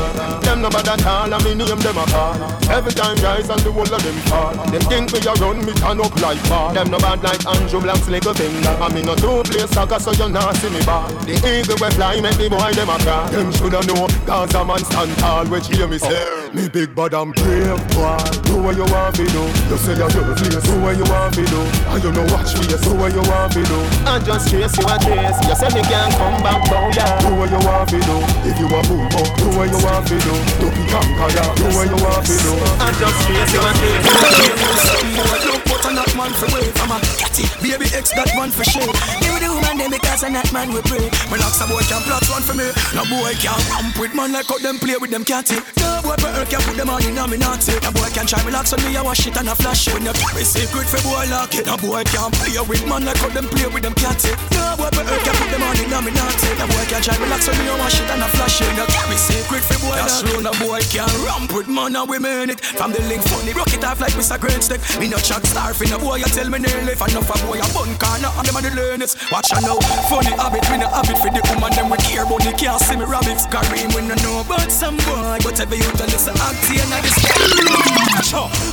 [0.42, 2.34] them no bad at all, and me name them a call.
[2.70, 4.54] Every time rise and the whole of them fall.
[4.70, 6.72] Them think me a run, me turn up like ball.
[6.74, 8.68] Them no bad like Andrew Black's little finger.
[8.68, 11.08] And me no two play soccer, so you not see me ball.
[11.22, 13.30] The eagle we fly, make the boy them a cry.
[13.30, 16.41] Them shoulda know, cause a man stand tall, which hear me say.
[16.52, 18.20] Me big bad and brave boy.
[18.44, 19.40] Do what you want me do.
[19.72, 21.60] You say you love me, do what you want me do.
[21.88, 23.78] And you know watch me, do what you want me do.
[24.04, 25.40] I just chase you and chase.
[25.48, 27.24] You say me can't come back, boy, yeah.
[27.24, 28.20] Do what you want me do.
[28.44, 30.34] If you a bull buck, do what you want me do.
[30.60, 31.44] Don't be conquer ya.
[31.56, 32.52] Do what you want me do.
[32.84, 35.12] I just chase you and chase.
[35.48, 38.64] Look what on that man for way from a catty Baby X that one for
[38.64, 38.86] shit
[39.20, 41.82] Give me the woman them because on that man we pray When ask a boy
[41.82, 44.96] can plot one for me No boy can ramp with man like how them play
[44.96, 47.90] with them catty No boy her can put them on in a me naughty No
[47.94, 49.94] boy can try lock on me I wash it and a flash it.
[49.94, 51.66] When you carry secret for boy lock it.
[51.66, 54.90] No boy can play with man like how them play with them catty No boy
[54.90, 57.42] for her can put them on in a me naughty No boy can try lock
[57.46, 58.66] on me I wash it and a flash it.
[58.66, 60.42] When you carry secret for boy lock it.
[60.42, 62.60] No boy can ramp with man and we mean it.
[62.60, 64.38] From the link funny rock it off like Mr.
[64.40, 66.94] Great Stick Me no chat star for no boy you tell me nearly.
[67.12, 69.78] Enough a boy a bun corner and them a the learners Watch I know
[70.10, 72.96] funny habit we no habit for the woman them we care but they can't see
[72.96, 73.46] me rabbits.
[73.46, 76.06] Kareem we no know about some boy But every youth a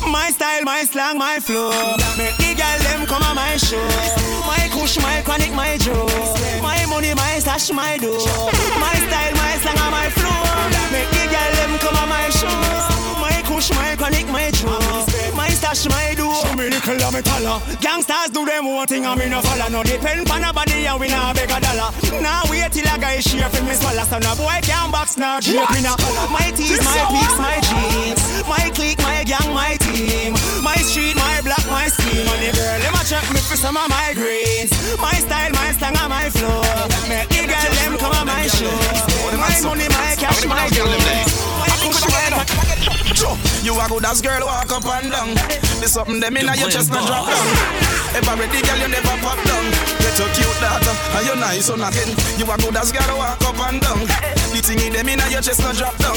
[0.07, 1.69] My style, my slang, my flow.
[2.17, 3.83] Make the girl them come on my show.
[4.47, 6.07] My kush, my chronic, my joe.
[6.61, 8.17] My money, my stash, my dough.
[8.79, 10.39] My style, my slang, and my flow.
[10.91, 12.98] Make the girl come on my shoes.
[13.49, 15.33] My kush, my chronic, my juice.
[15.33, 16.29] My stash, my do.
[16.37, 17.33] Show me the kilometer.
[17.81, 19.67] Gangsters do them one thing and me no follow.
[19.73, 21.89] No depend on a body and we nah beg a dollar.
[22.21, 24.05] Now wait till a guy share for me swallow.
[24.05, 25.97] So no boy can't box now drape me now.
[26.29, 28.21] My teeth, my peaks, my jeans.
[28.45, 30.37] My clique, my gang, my team.
[30.61, 32.29] My street, my block, my scheme.
[32.29, 34.69] The girl, them a check me for some of my greens.
[35.01, 36.61] My style, my slang, and my flow.
[37.09, 38.69] Make the girl them come on my show.
[39.33, 41.01] My money, my cash, my gold.
[41.57, 45.35] My kush, my You a good as girl walk up and down.
[45.83, 47.47] There's something them inna your chest not drop down.
[48.15, 49.65] Ever ready, girl, you never pop down.
[49.99, 52.15] Get your cute daughter and you nice so nothing.
[52.39, 54.07] You a good as girl walk up and down.
[54.55, 56.15] The thing in them inna your chest not drop down.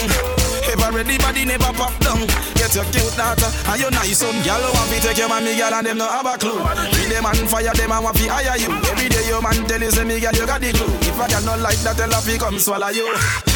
[0.71, 2.23] Ever ready, body never pop down.
[2.55, 4.39] Get your cute daughter and you nice son.
[4.47, 6.63] Girl want fi take your mommy, girl, and them no have a clue.
[6.95, 8.71] Be them on fire, them a want fi hire you.
[8.87, 10.95] Every day your man tell you say me, girl, you got the clue.
[11.03, 13.11] If a girl not like that, tell her fi come swallow you.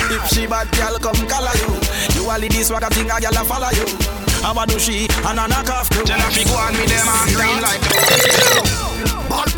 [0.09, 1.75] If she bad, girl, come color you.
[2.15, 3.87] You all this swagger thing, a girl a follow you.
[4.43, 6.05] How about do she and a knock off crew?
[6.05, 7.83] Tell her fi go on me, them a green like.
[9.29, 9.51] Bad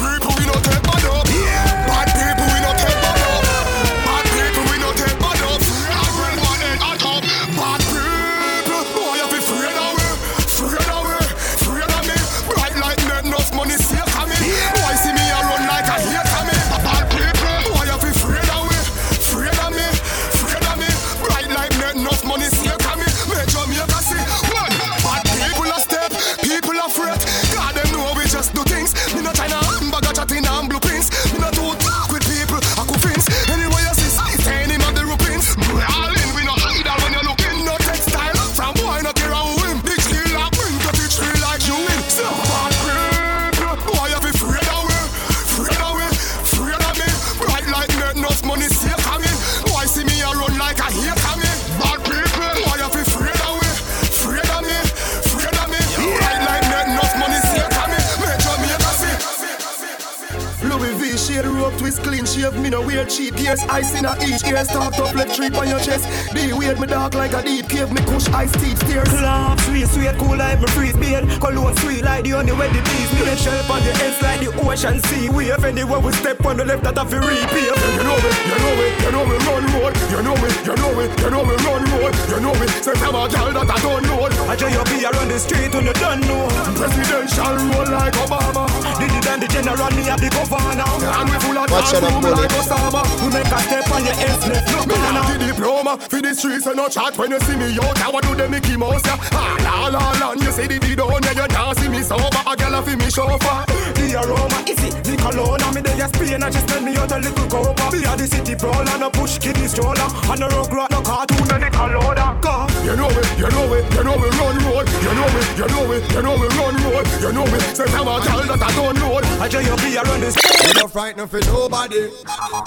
[63.48, 66.04] wear cheap ears ice in a each ear start up like trip on your chest.
[66.32, 69.88] The weird me dark like a deep cave me kush ice teeth stairs Club sweet,
[69.88, 71.24] sweet, cool like my freeze beard.
[71.40, 73.24] Cologne sweet like the only way the bees me.
[73.38, 75.28] Shelf on the ends like the ocean sea.
[75.28, 77.72] Wave anywhere we step on the left that have to repeat.
[77.98, 80.74] You know me, you know me, you know me run road You know me, you
[80.76, 83.70] know me, you know me run road You know me, say from a girl that
[83.70, 86.48] I don't know I tell you be around the street when you don't know.
[86.72, 88.64] Presidential roll like Obama
[88.96, 90.88] Did it and the general me have the governor.
[90.88, 94.16] And we full of Watch out, room like Osama We make a step on your
[94.16, 94.72] ends left.
[94.72, 97.76] Look, man, have the diploma for the streets and no chat when you see me
[97.76, 98.00] out.
[98.00, 99.04] I want do the Mickey Mouse.
[99.04, 102.42] Ah la la la, you see the video and you can't see me sober.
[102.46, 103.64] A girl fi me chauffeur.
[103.94, 106.96] The aroma is it, the cologne And me there just Spain and just spend me
[106.96, 110.48] out a little cover Be a the city brawler, no push kidney stroller And no
[110.48, 112.00] rock rock, no cartoon and the color
[112.40, 114.86] Car You know it, you know it, you know we run road.
[115.02, 117.04] You know it, you know it, you know we run road.
[117.20, 119.20] You know it, say from a girl that I don't know.
[119.42, 122.08] I tell you be around this We don't frighten for nobody,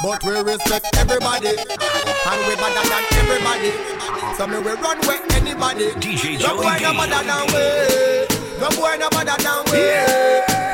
[0.04, 3.72] but we respect everybody, and we better than everybody.
[4.36, 5.90] So me we run with anybody.
[5.98, 6.98] DJ no boy Joey no D.
[7.10, 8.11] better than we.
[8.62, 9.82] No boy no better than we.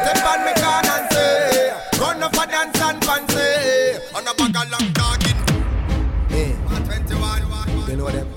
[0.04, 3.48] Step on me can and say, run up for dance and fancy.
[4.14, 5.38] On a bag of long talking.
[6.28, 8.28] Hey, 21, you know them.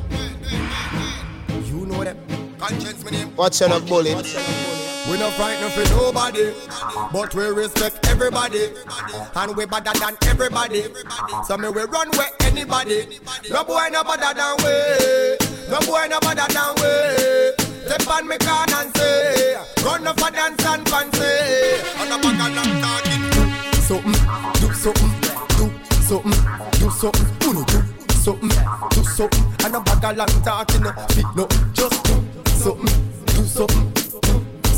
[1.67, 2.17] You know them.
[2.59, 3.35] Konshens me name.
[3.35, 4.15] Watch out, bully.
[4.15, 6.53] We no frightened for nobody,
[7.13, 8.69] but we respect everybody,
[9.35, 10.85] and we better than everybody.
[11.45, 13.19] So me we run with anybody.
[13.51, 15.37] No boy no better than we.
[15.69, 17.60] No boy no better than we.
[17.87, 21.19] Step on me can and say, run up for dance and fancy.
[22.01, 23.25] On a bag of long talking.
[23.89, 24.19] Something,
[24.61, 25.13] do something,
[25.57, 25.67] do
[26.09, 26.39] something,
[26.79, 27.27] do something.
[27.49, 27.81] Uno do
[28.15, 28.51] something,
[28.91, 29.45] do something.
[29.65, 31.49] And a bag of long talking, no fit no.
[31.73, 32.15] Just do
[32.47, 32.87] something,
[33.27, 34.01] do something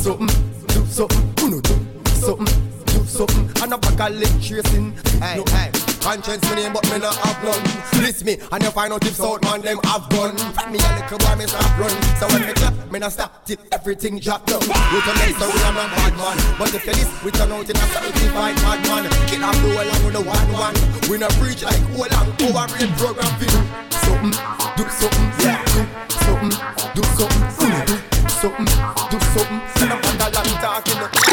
[0.03, 0.27] something,
[0.67, 1.75] do something, uno do
[2.07, 4.91] something, do something, and a bag of lip tracing.
[5.21, 5.45] Hey, no.
[5.53, 5.92] hey.
[6.03, 8.03] Konshens me name, but me not have none.
[8.03, 10.35] List me, and you find out if South man them have gun.
[10.35, 11.95] From me a little boy, me stop run.
[12.19, 14.59] So when me clap, me not stop till everything drop down.
[14.59, 16.37] We turn next, so we are not bad man.
[16.59, 19.03] But if you list, we turn out in a certified bad man.
[19.31, 20.75] Kill the whole and with the one one.
[21.09, 22.67] We not preach like whole and over
[22.99, 23.63] program for you.
[24.03, 24.35] Something,
[24.75, 25.63] do something, yeah.
[25.71, 25.83] do
[26.19, 26.51] something,
[26.99, 28.67] do something, do something,
[29.07, 29.59] do something.
[29.79, 31.32] And a bag of long talking.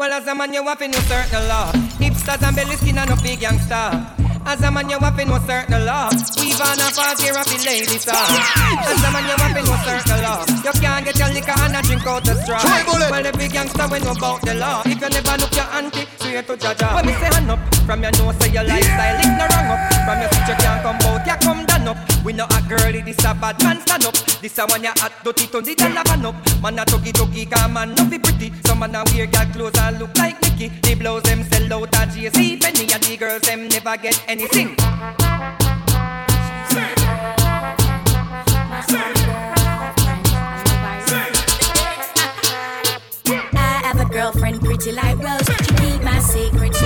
[0.00, 1.68] Well, as a man, you have to know certain law.
[2.00, 4.00] Hipsters and belly skin and no big youngster.
[4.48, 6.08] As a man, you have to know certain law.
[6.40, 8.16] We've on a party here of the ladies star.
[8.16, 10.40] As a man, you have to know certain law.
[10.64, 12.64] You can't get your liquor and a drink out the straw.
[13.12, 14.80] Well, the big youngster when you about the law.
[14.86, 16.94] If you never look your auntie, swear to Jaja.
[16.96, 19.80] When me say hand up, from your nose say your lifestyle, it's no wrong up.
[20.08, 22.09] From your switch you can't come out, you come down up.
[22.24, 24.14] We no a girlie, this a bad man stand up.
[24.42, 26.34] This a one ya hot, dirty, turn the dollar van up.
[26.62, 28.52] Man a tuggy tuggy, come man no be pretty.
[28.66, 30.68] Some man a wear girl clothes and look like Mickey.
[30.82, 34.76] The blows them sell out at JC Penney, and the girls them never get anything.
[43.52, 45.46] I have a girlfriend pretty like Rose.
[45.64, 46.80] She keep my secrets,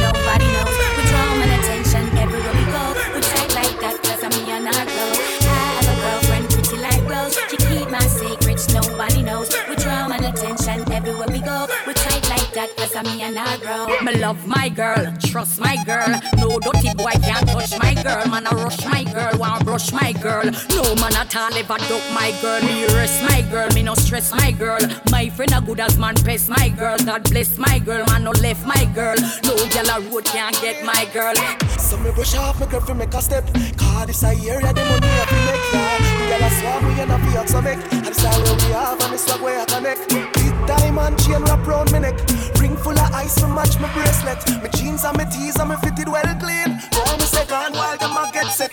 [13.04, 13.86] me and I grow.
[14.00, 16.08] Me love my girl, trust my girl.
[16.38, 18.26] No dirty boy can't touch my girl.
[18.28, 20.44] Man, I rush my girl, want brush my girl.
[20.70, 22.60] No man at all ever duck my girl.
[22.62, 24.80] Me rest my girl, me no stress my girl.
[25.10, 26.96] My friend a good as man pest my girl.
[26.98, 29.16] God bless my girl, man no left my girl.
[29.44, 31.34] No girl a road can't get my girl.
[31.78, 33.44] So me brush off my girl fi make a step
[33.76, 37.12] Cause this a area the money I fi make yeah all a swap we and
[37.12, 40.08] a fi make And this all where we have and this swag where I connect
[40.08, 42.16] Big diamond chain wrap round me neck
[42.60, 44.38] Ring full of ice to match my bracelet.
[44.62, 46.80] My jeans and my tees and me fitted well clean.
[46.94, 48.72] Roll me second while them a get set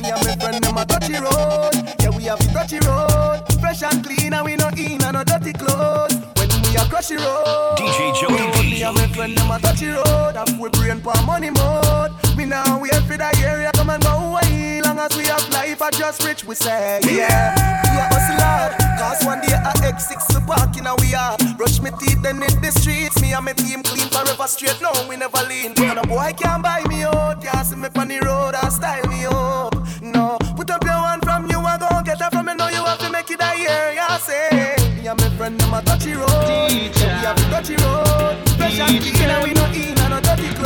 [0.00, 1.74] Me and my friend them a touchy road.
[2.00, 3.42] Yeah we have the touchy road.
[3.60, 6.14] Fresh and clean and we no in and no dirty clothes.
[6.36, 7.76] When we a crush the road.
[7.78, 8.70] DJ Joey.
[8.70, 10.36] Me and my friend them a touchy road.
[10.36, 12.78] Have we brain for money mode Me now.
[12.78, 16.22] Wait for the area come and go away Long as we have life I just
[16.24, 17.54] rich we say yeah.
[17.88, 21.38] We a hustle hard Cause one day I X6 to park in a we are.
[21.56, 23.20] Brush me teeth then hit the streets.
[23.22, 24.76] Me and my team clean forever straight.
[24.82, 25.72] No we never lean.
[25.78, 27.40] And a boy can't buy me out.
[27.40, 29.74] Can't see me on the road and style me up.
[30.02, 30.36] No.
[30.56, 32.54] Put up your one from you I go get her from me.
[32.54, 34.76] Know you have to make it a year Yeah say.
[34.96, 36.28] Me and my friend them a touchy road.
[36.28, 36.92] We
[37.24, 38.36] have to touchy road.
[38.60, 40.23] And clean and we no in and no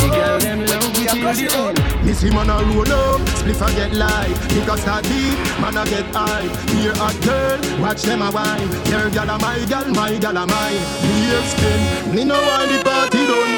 [0.09, 3.93] dirty clothes When we a crush the Missy man a roll up, spliff a get
[3.93, 6.49] light Nigga start deep, man a get high.
[6.73, 10.47] Here hot girl, watch them a wine Your gal a my gal, my gal a
[10.47, 10.83] mine.
[11.03, 13.55] Me spin, me no want the party done.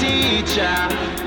[0.00, 1.19] Teacher,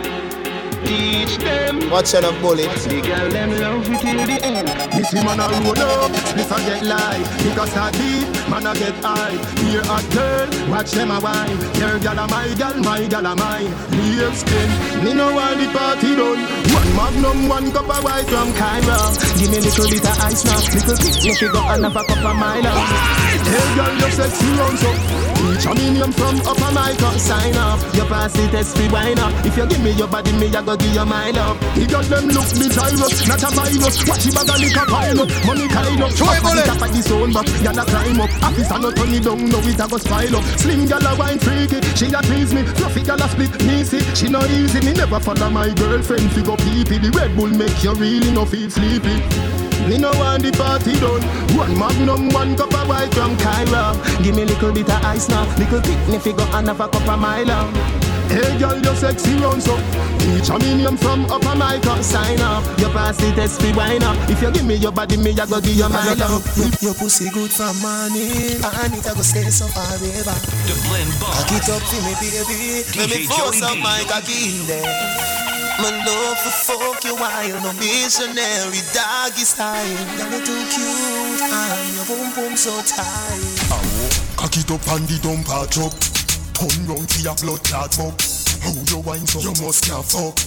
[0.86, 1.90] teach them.
[1.90, 4.68] Watch out of bullet The girl them love you till the end.
[4.98, 8.98] Missy man a roll up, spliff a get light Nigga start deep, man a get
[9.04, 9.38] high.
[9.62, 13.36] Here hot girl, watch them a wine Your gal a my gal, my gal a
[13.36, 13.70] mine.
[13.94, 14.70] Me spin,
[15.04, 16.42] me no want the party done
[16.74, 20.60] One magnum, one cup of white from Kyra Give me little bit of ice now.
[20.74, 22.80] Little bit, me fi go and have a cup of mine now.
[23.44, 24.92] Hey girl, you sexy round so.
[25.52, 27.80] Each a medium from upper my cut sign up.
[27.94, 29.34] Your pass the test fi wine up.
[29.46, 31.60] If you give me your body, me a go give you my love.
[31.76, 35.30] The girl them look gyrus, not a virus Watch the bag liquor pile up.
[35.46, 36.12] Money kind up.
[36.14, 38.32] Show on the top of the zone but Y'all a climb up.
[38.44, 40.44] Officer no turn it down, no it a go spoil up.
[40.58, 42.64] Slim gal a wine freaky, she a tease me.
[42.64, 46.42] Fluffy gal a split me see She no easy, me never follow my girlfriend fi
[46.42, 49.22] go pee pee The Red Bull make you really no feel sleepy.
[49.88, 51.24] Me no want the party done.
[51.58, 53.94] One magnum, one cup of white from Kyra
[54.24, 55.44] Give me little bit of ice now.
[55.58, 58.03] Little bit, me fi go and have a cup of my love
[58.34, 59.78] Hey girl, you sexy round so.
[60.18, 62.66] Teach a medium from upper my cut sign up.
[62.82, 64.18] You pass the test fi wine up.
[64.28, 66.42] If you give me your body, me a go give you my love.
[66.82, 68.58] Your pussy good for money.
[68.58, 70.34] And it a go stay so forever
[70.66, 71.46] The Blend Cock Boss.
[71.46, 72.82] it up for me baby.
[72.98, 73.86] Let me DJ force Joey up B.
[73.86, 75.34] my cocky in there.
[75.78, 79.86] My love for fuck you while no missionary doggy style
[80.18, 83.46] Girl you too cute and your boom boom so tight.
[84.42, 86.13] Cock it up and the dump a chop
[86.54, 88.16] Turn round to your blood clot fuck
[88.64, 90.38] How you wine so you must can't fuck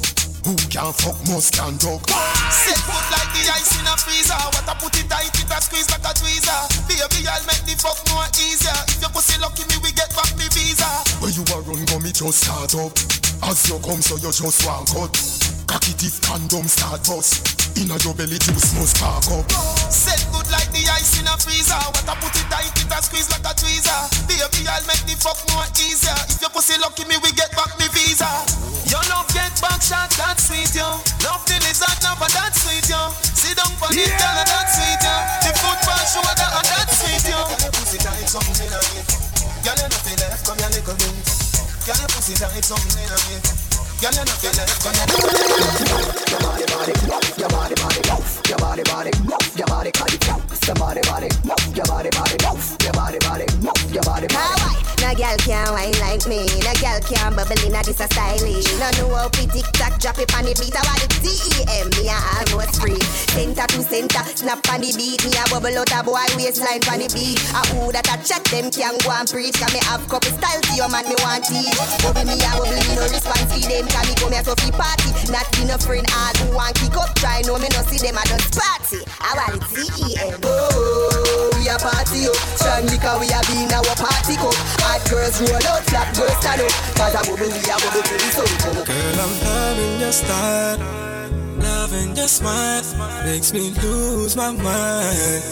[0.46, 2.06] Who can fuck must can talk
[2.50, 4.38] Set foot like the ice in a freezer.
[4.54, 6.62] What I put it tight, it a squeeze like a tweezer.
[6.86, 8.70] Baby, I'll make the fuck more easier.
[8.86, 10.86] If your pussy lucky, me we get back me visa.
[11.18, 12.94] Where you a run go me just start up
[13.50, 15.10] As you come so you just walk out
[15.66, 17.42] Cock it if condom start bust
[17.76, 19.50] Inna your belly juice must spark up
[19.90, 21.74] Set good like the ice in a freezer.
[21.74, 23.52] What I put it tight, it a squeeze like a
[23.86, 24.26] tweezer.
[24.26, 26.14] Baby, I'll make the fuck more easier.
[26.28, 28.26] If your pussy lucky, me we get back me visa.
[28.90, 30.86] Your love get back shot, that's sweet, yo.
[31.22, 33.10] Love the lizard, never that sweet, yo.
[33.22, 35.14] Sit down for the girl, that's sweet, yo.
[35.42, 37.38] The foot for shoulder, and that's sweet, yo.
[37.38, 38.80] Girl, your pussy tight, something in a.
[39.62, 41.14] Girl, you nothing left, come your little bit.
[41.86, 43.65] Girl, your pussy tight, something in a.
[44.06, 46.30] Girl, you nothing left, come your little bit.
[46.30, 46.94] Your body, body,
[47.42, 47.98] your body, body,
[48.46, 49.10] your body, body,
[49.58, 50.20] your body, body,
[50.62, 51.26] your body, body,
[51.74, 52.36] your body, body,
[52.86, 53.46] your body, body,
[53.90, 55.05] your body, body.
[55.06, 56.42] No girl can wine like me.
[56.66, 58.66] No girl can bubble in a this a stylish.
[58.82, 60.74] No know how fi tick tock drop it on the beat.
[60.74, 61.94] I want the T-E-M.
[61.94, 62.98] Me a almost free.
[63.30, 65.22] Center to center, snap on the beat.
[65.22, 67.38] Me a bubble out a boy waistline on the beat.
[67.54, 69.54] A who that a check them can go and preach.
[69.54, 71.78] Cause me have couple styles to your man me want teach.
[72.02, 73.86] Bubble me a bubble me no response to them.
[73.86, 76.98] Cause me come here so fi party Not be no friend all who want kick
[76.98, 81.54] up Try know me no see them a just party I want it C-E-M Oh,
[81.54, 84.54] we a party up Strong liquor we a be in our party cup
[84.96, 88.16] Hot girls roll out, flat girls stand up Cause a bubble we a bubble till
[88.16, 90.78] the sun come up Girl, I'm loving your style,
[91.60, 92.80] loving your smile,
[93.26, 95.44] makes me lose my mind.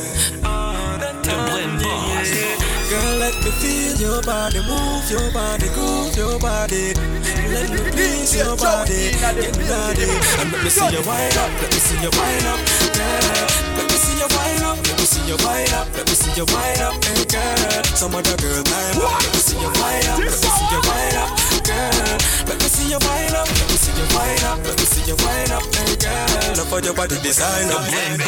[0.49, 2.57] All the time, yeah.
[2.89, 6.95] Girl, let me feel your body, move your body, groove your body.
[7.53, 10.09] Let me please your body, get body,
[10.41, 12.61] and let me see you wind up, let me see you wind up,
[12.97, 13.45] girl.
[13.77, 14.74] Let me see you wind up, let
[15.05, 17.85] me see you wind up, let me see you wind up, hey girl.
[17.93, 20.81] Some other girl time up, let me see you wind up, let me see you
[20.81, 22.17] wind up, girl.
[22.49, 25.05] Let me see you wind up, let me see you wind up, let me see
[25.05, 26.57] you wind up, hey girl.
[26.57, 28.25] Love for your body design up, yeah, baby.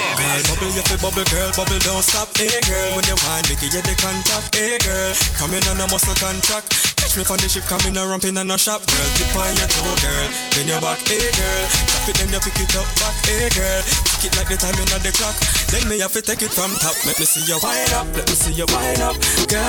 [0.52, 2.88] Bubble, you feel bubble, girl, bubble, don't stop, hey girl.
[2.92, 5.16] When you wind, make you the contact, hey girl.
[5.40, 6.95] Come in on a muscle contract.
[7.16, 9.09] Catch on the ship, come in a ramping and a shop, girl.
[9.16, 10.28] Tip on your toe, girl.
[10.52, 11.64] Then your back, hey girl.
[11.88, 13.80] Tap it, then you pick it up back, hey girl.
[14.20, 15.32] Tick it like the time in the clock.
[15.72, 16.93] Then me have to take it from top.
[17.09, 19.16] Let me see you wind up, let me see you wind up,
[19.48, 19.64] girl.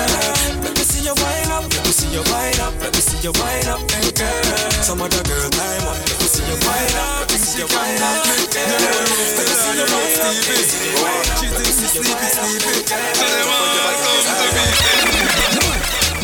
[0.59, 3.15] Let me see you wind up, let me see you wind up, let me see
[3.23, 4.83] you wind up, hey girl.
[4.83, 7.67] Some other girl time up, let me see you wind up, let me see you
[7.71, 8.75] wind up, girl.
[8.75, 10.99] Let me see you wind up, Stevie.
[11.39, 12.83] She thinks she's sleepy, sleepy.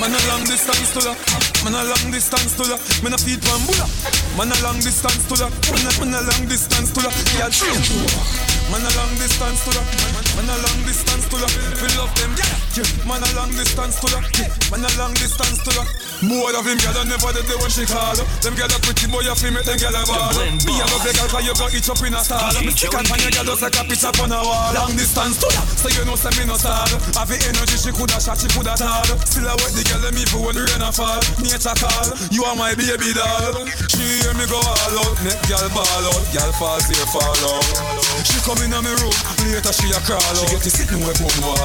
[0.03, 1.15] Man a long distance to ya,
[1.63, 2.75] man a long distance to ya.
[3.03, 3.87] Man a feed one bulla,
[4.35, 5.47] man a long distance to ya.
[5.71, 7.09] Man a, man a long distance to ya.
[7.39, 8.62] Yeah, true.
[8.71, 9.83] Man a long distance to ya,
[10.35, 11.47] man a long distance to ya.
[11.77, 12.81] We love them, yeah.
[12.81, 13.07] yeah.
[13.07, 14.49] Man a long distance to yeah.
[14.71, 15.83] man a long distance to ya.
[16.23, 18.15] More of him gyal never did the one she call.
[18.15, 20.33] Them gyal a pretty boy fi make them gyal a ball.
[20.65, 22.53] Me a love the gyal 'cause you got each up in a stall.
[22.63, 24.73] Me stick on your gyal just like a picture on a wall.
[24.73, 26.89] Long distance to ya, so you know say me no sad.
[27.13, 29.05] Have the energy she coulda shot, she coulda tall.
[29.27, 31.21] Still I wait the gyal them even when rain a fall.
[31.43, 33.67] Nature call, you are my baby doll.
[33.91, 37.67] She hear me go all out, make gyal ball out, gyal fall safe fall out.
[38.25, 39.15] She come in a me room,
[39.49, 40.21] later she a crawl.
[40.35, 41.57] She get to sitting where boom wall.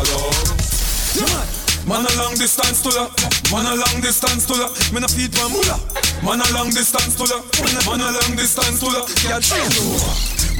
[1.89, 3.09] Man a long distance to ya,
[3.49, 4.69] man a long distance to ya.
[4.93, 5.77] Me no feed one mula.
[6.23, 7.41] Man a long distance to ya,
[7.89, 8.89] man a long distance to.
[9.25, 9.65] Yeah, true.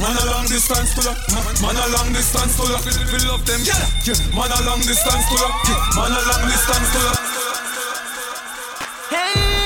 [0.01, 1.13] Man a long distance to ya,
[1.61, 2.79] man a long distance to ya.
[3.13, 3.77] We love them, yeah.
[4.33, 5.79] Man a long distance to yeah.
[5.97, 7.13] man a long distance to ya.
[9.13, 9.58] Hey,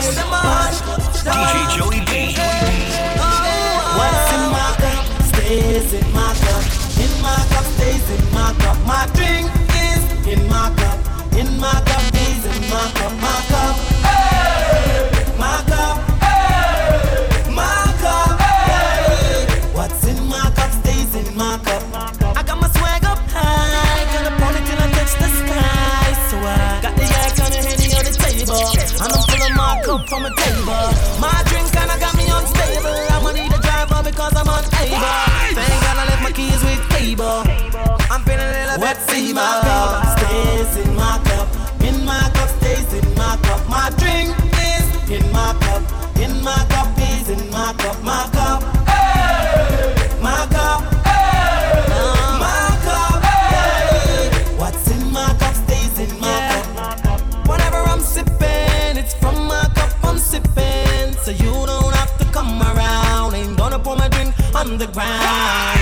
[0.00, 2.34] DJ Joey B.
[3.96, 6.64] What's in my cup stays in my cup.
[6.96, 8.78] In my cup stays in my cup.
[8.86, 10.98] My drink is in my cup.
[11.36, 13.12] In my cup is in my cup.
[13.20, 13.59] My cup.
[30.10, 30.90] From a table.
[31.22, 32.98] My drink kinda got me unstable.
[33.14, 35.06] I'ma need a driver because I'm unable.
[35.54, 37.46] Thank God I left my keys with table.
[38.10, 41.48] I'm feeling a little bit What's in my cup stays in my cup.
[41.88, 42.59] In my cup
[64.98, 65.79] on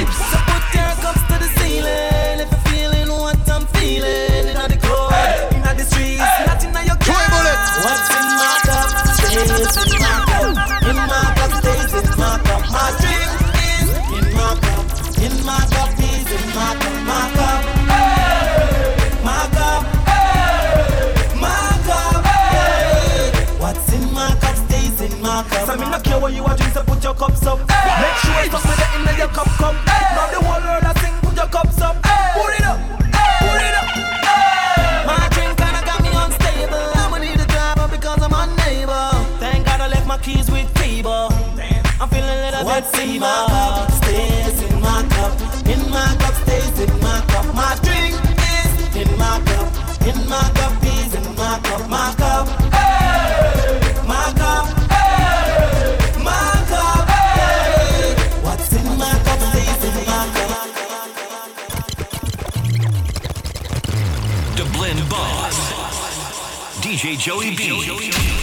[67.19, 67.27] Boss.
[67.27, 68.38] DJ Joey B.